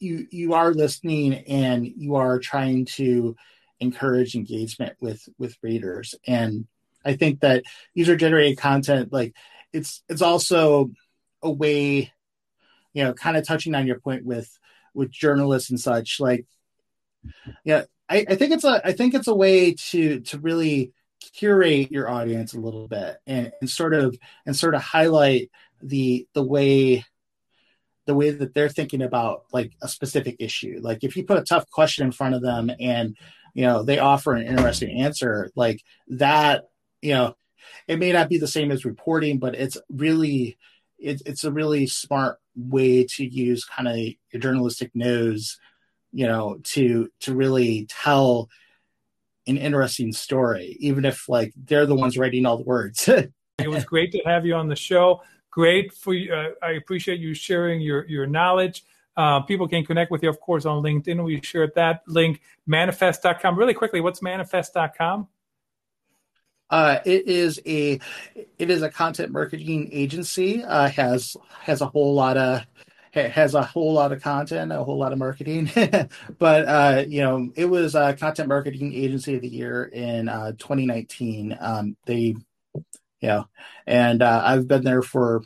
you 0.00 0.26
you 0.30 0.54
are 0.54 0.72
listening 0.72 1.34
and 1.34 1.86
you 1.86 2.16
are 2.16 2.38
trying 2.38 2.86
to 2.86 3.36
encourage 3.78 4.34
engagement 4.34 4.96
with 5.00 5.28
with 5.38 5.56
readers. 5.62 6.14
And 6.26 6.66
i 7.04 7.14
think 7.14 7.40
that 7.40 7.62
user 7.94 8.16
generated 8.16 8.58
content 8.58 9.12
like 9.12 9.32
it's 9.72 10.02
it's 10.08 10.22
also 10.22 10.90
a 11.42 11.50
way 11.50 12.12
you 12.92 13.04
know 13.04 13.12
kind 13.12 13.36
of 13.36 13.46
touching 13.46 13.74
on 13.74 13.86
your 13.86 14.00
point 14.00 14.24
with 14.24 14.58
with 14.92 15.10
journalists 15.10 15.70
and 15.70 15.78
such 15.78 16.18
like 16.18 16.46
yeah 17.64 17.84
I, 18.08 18.24
I 18.28 18.34
think 18.36 18.52
it's 18.52 18.64
a 18.64 18.80
I 18.86 18.92
think 18.92 19.14
it's 19.14 19.28
a 19.28 19.34
way 19.34 19.74
to 19.90 20.20
to 20.20 20.38
really 20.38 20.92
curate 21.34 21.90
your 21.90 22.08
audience 22.08 22.54
a 22.54 22.60
little 22.60 22.88
bit 22.88 23.18
and, 23.26 23.52
and 23.60 23.68
sort 23.68 23.94
of 23.94 24.16
and 24.44 24.56
sort 24.56 24.74
of 24.74 24.82
highlight 24.82 25.50
the 25.82 26.26
the 26.34 26.42
way 26.42 27.04
the 28.06 28.14
way 28.14 28.30
that 28.30 28.54
they're 28.54 28.68
thinking 28.68 29.02
about 29.02 29.44
like 29.52 29.72
a 29.82 29.88
specific 29.88 30.36
issue. 30.38 30.78
Like 30.80 31.02
if 31.02 31.16
you 31.16 31.24
put 31.24 31.38
a 31.38 31.44
tough 31.44 31.68
question 31.70 32.06
in 32.06 32.12
front 32.12 32.34
of 32.34 32.42
them 32.42 32.70
and 32.78 33.16
you 33.54 33.62
know 33.62 33.82
they 33.82 33.98
offer 33.98 34.34
an 34.34 34.46
interesting 34.46 35.00
answer 35.00 35.50
like 35.56 35.82
that 36.08 36.68
you 37.02 37.14
know 37.14 37.34
it 37.88 37.98
may 37.98 38.12
not 38.12 38.28
be 38.28 38.38
the 38.38 38.46
same 38.46 38.70
as 38.70 38.84
reporting 38.84 39.38
but 39.38 39.54
it's 39.54 39.78
really 39.88 40.56
it, 40.98 41.22
it's 41.26 41.42
a 41.44 41.50
really 41.50 41.86
smart 41.86 42.38
way 42.54 43.04
to 43.04 43.24
use 43.24 43.64
kind 43.64 43.88
of 43.88 43.96
your 43.96 44.40
journalistic 44.40 44.90
nose 44.94 45.58
you 46.16 46.26
know 46.26 46.58
to 46.62 47.10
to 47.20 47.34
really 47.34 47.86
tell 47.90 48.48
an 49.46 49.58
interesting 49.58 50.12
story 50.12 50.76
even 50.80 51.04
if 51.04 51.28
like 51.28 51.52
they're 51.56 51.86
the 51.86 51.94
ones 51.94 52.16
writing 52.16 52.46
all 52.46 52.56
the 52.56 52.64
words 52.64 53.06
it 53.58 53.68
was 53.68 53.84
great 53.84 54.10
to 54.10 54.20
have 54.24 54.46
you 54.46 54.54
on 54.54 54.66
the 54.66 54.74
show 54.74 55.20
great 55.50 55.92
for 55.92 56.14
you 56.14 56.32
uh, 56.32 56.48
i 56.62 56.72
appreciate 56.72 57.20
you 57.20 57.34
sharing 57.34 57.80
your 57.80 58.06
your 58.06 58.26
knowledge 58.26 58.82
Uh, 59.16 59.40
people 59.40 59.66
can 59.66 59.82
connect 59.82 60.10
with 60.10 60.22
you, 60.22 60.28
of 60.28 60.38
course, 60.40 60.66
on 60.66 60.82
LinkedIn. 60.82 61.24
We 61.24 61.40
shared 61.40 61.72
that 61.74 62.02
link, 62.06 62.42
manifest.com. 62.66 63.58
Really 63.58 63.72
quickly, 63.72 64.02
what's 64.02 64.20
manifest.com? 64.20 65.28
Uh, 66.68 66.98
it 67.06 67.26
is 67.26 67.58
a 67.64 67.98
it 68.58 68.68
is 68.70 68.82
a 68.82 68.90
content 68.90 69.32
marketing 69.32 69.88
agency. 69.90 70.62
Uh, 70.62 70.88
has 70.88 71.34
has 71.60 71.80
a 71.80 71.86
whole 71.86 72.12
lot 72.14 72.36
of 72.36 72.60
has 73.16 73.54
a 73.54 73.62
whole 73.62 73.92
lot 73.92 74.12
of 74.12 74.22
content, 74.22 74.72
a 74.72 74.84
whole 74.84 74.98
lot 74.98 75.12
of 75.12 75.18
marketing. 75.18 75.70
but 76.38 76.68
uh, 76.68 77.04
you 77.06 77.22
know, 77.22 77.50
it 77.56 77.66
was 77.66 77.94
a 77.94 78.14
content 78.14 78.48
marketing 78.48 78.94
agency 78.94 79.34
of 79.36 79.42
the 79.42 79.48
year 79.48 79.84
in 79.84 80.28
uh, 80.28 80.52
2019. 80.52 81.56
Um, 81.58 81.96
they, 82.06 82.36
you 82.74 82.84
know, 83.22 83.48
and 83.86 84.22
uh, 84.22 84.42
I've 84.44 84.68
been 84.68 84.84
there 84.84 85.02
for 85.02 85.42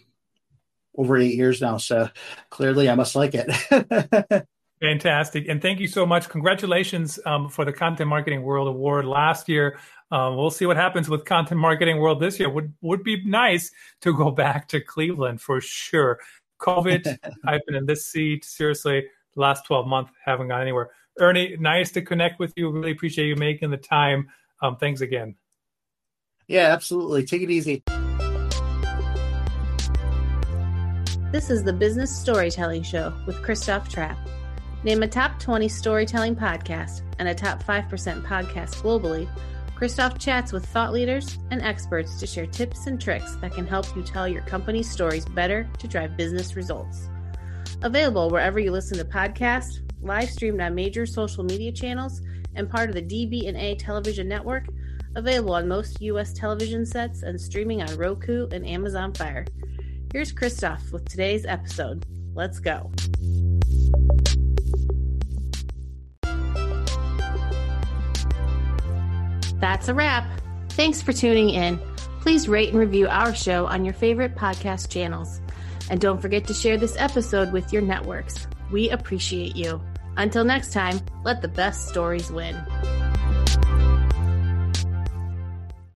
over 0.96 1.16
eight 1.16 1.37
years 1.37 1.61
now, 1.61 1.76
so 1.78 2.09
clearly 2.50 2.90
I 2.90 2.94
must 2.94 3.14
like 3.14 3.35
it. 3.35 4.46
Fantastic. 4.80 5.46
And 5.46 5.61
thank 5.61 5.78
you 5.78 5.87
so 5.87 6.06
much. 6.06 6.30
Congratulations 6.30 7.18
um, 7.26 7.50
for 7.50 7.66
the 7.66 7.72
Content 7.72 8.09
Marketing 8.09 8.42
World 8.42 8.66
Award 8.66 9.04
last 9.04 9.46
year. 9.46 9.78
Um, 10.11 10.37
we'll 10.37 10.50
see 10.50 10.64
what 10.64 10.78
happens 10.78 11.09
with 11.09 11.26
Content 11.26 11.61
Marketing 11.61 11.98
World 11.98 12.18
this 12.18 12.40
year. 12.40 12.48
Would 12.48 12.72
would 12.80 13.04
be 13.04 13.22
nice 13.24 13.70
to 14.00 14.16
go 14.16 14.30
back 14.30 14.68
to 14.68 14.80
Cleveland 14.80 15.40
for 15.42 15.61
sure. 15.61 16.18
COVID, 16.61 17.18
I've 17.46 17.64
been 17.66 17.77
in 17.77 17.87
this 17.87 18.07
seat 18.07 18.44
seriously 18.44 19.05
the 19.35 19.40
last 19.40 19.66
12 19.66 19.87
months, 19.87 20.12
haven't 20.25 20.49
gone 20.49 20.62
anywhere. 20.62 20.90
Ernie, 21.18 21.57
nice 21.59 21.90
to 21.92 22.03
connect 22.03 22.38
with 22.38 22.53
you. 22.57 22.70
Really 22.70 22.92
appreciate 22.92 23.27
you 23.27 23.37
making 23.37 23.70
the 23.70 23.77
time. 23.77 24.29
Um, 24.62 24.77
thanks 24.77 25.01
again. 25.01 25.35
Yeah, 26.46 26.73
absolutely. 26.73 27.25
Take 27.25 27.42
it 27.42 27.51
easy. 27.51 27.83
This 31.33 31.49
is 31.49 31.62
the 31.62 31.73
Business 31.73 32.14
Storytelling 32.14 32.83
Show 32.83 33.14
with 33.27 33.40
Christoph 33.40 33.88
Trappe. 33.88 34.18
Name 34.83 35.03
a 35.03 35.09
top 35.09 35.38
20 35.38 35.68
storytelling 35.68 36.35
podcast 36.35 37.03
and 37.18 37.29
a 37.29 37.35
top 37.35 37.62
5% 37.62 37.88
podcast 38.25 38.75
globally. 38.83 39.29
Christoph 39.80 40.18
chats 40.18 40.52
with 40.52 40.66
thought 40.66 40.92
leaders 40.92 41.38
and 41.50 41.62
experts 41.62 42.20
to 42.20 42.26
share 42.26 42.44
tips 42.44 42.86
and 42.86 43.00
tricks 43.00 43.36
that 43.36 43.54
can 43.54 43.66
help 43.66 43.86
you 43.96 44.02
tell 44.02 44.28
your 44.28 44.42
company's 44.42 44.90
stories 44.90 45.24
better 45.24 45.66
to 45.78 45.88
drive 45.88 46.18
business 46.18 46.54
results. 46.54 47.08
Available 47.80 48.28
wherever 48.28 48.60
you 48.60 48.72
listen 48.72 48.98
to 48.98 49.06
podcasts, 49.06 49.80
live 50.02 50.28
streamed 50.28 50.60
on 50.60 50.74
major 50.74 51.06
social 51.06 51.44
media 51.44 51.72
channels, 51.72 52.20
and 52.56 52.68
part 52.68 52.90
of 52.90 52.94
the 52.94 53.00
DB&A 53.00 53.74
television 53.76 54.28
network, 54.28 54.66
available 55.16 55.54
on 55.54 55.66
most 55.66 55.98
US 56.02 56.34
television 56.34 56.84
sets 56.84 57.22
and 57.22 57.40
streaming 57.40 57.80
on 57.80 57.96
Roku 57.96 58.48
and 58.52 58.66
Amazon 58.66 59.14
Fire. 59.14 59.46
Here's 60.12 60.30
Christoph 60.30 60.92
with 60.92 61.08
today's 61.08 61.46
episode. 61.46 62.04
Let's 62.34 62.60
go. 62.60 62.92
That's 69.61 69.88
a 69.88 69.94
wrap. 69.94 70.27
Thanks 70.70 71.03
for 71.03 71.12
tuning 71.12 71.51
in. 71.51 71.79
Please 72.20 72.49
rate 72.49 72.70
and 72.70 72.79
review 72.79 73.09
our 73.09 73.35
show 73.35 73.66
on 73.66 73.85
your 73.85 73.94
favorite 73.94 74.35
podcast 74.35 74.90
channels. 74.90 75.40
And 75.90 76.01
don't 76.01 76.20
forget 76.20 76.46
to 76.46 76.55
share 76.55 76.77
this 76.77 76.96
episode 76.99 77.53
with 77.53 77.73
your 77.73 77.83
networks. 77.83 78.46
We 78.70 78.90
appreciate 78.90 79.57
you. 79.57 79.81
Until 80.16 80.44
next 80.44 80.73
time, 80.73 81.01
let 81.25 81.42
the 81.42 81.49
best 81.49 81.88
stories 81.88 82.31
win. 82.31 82.57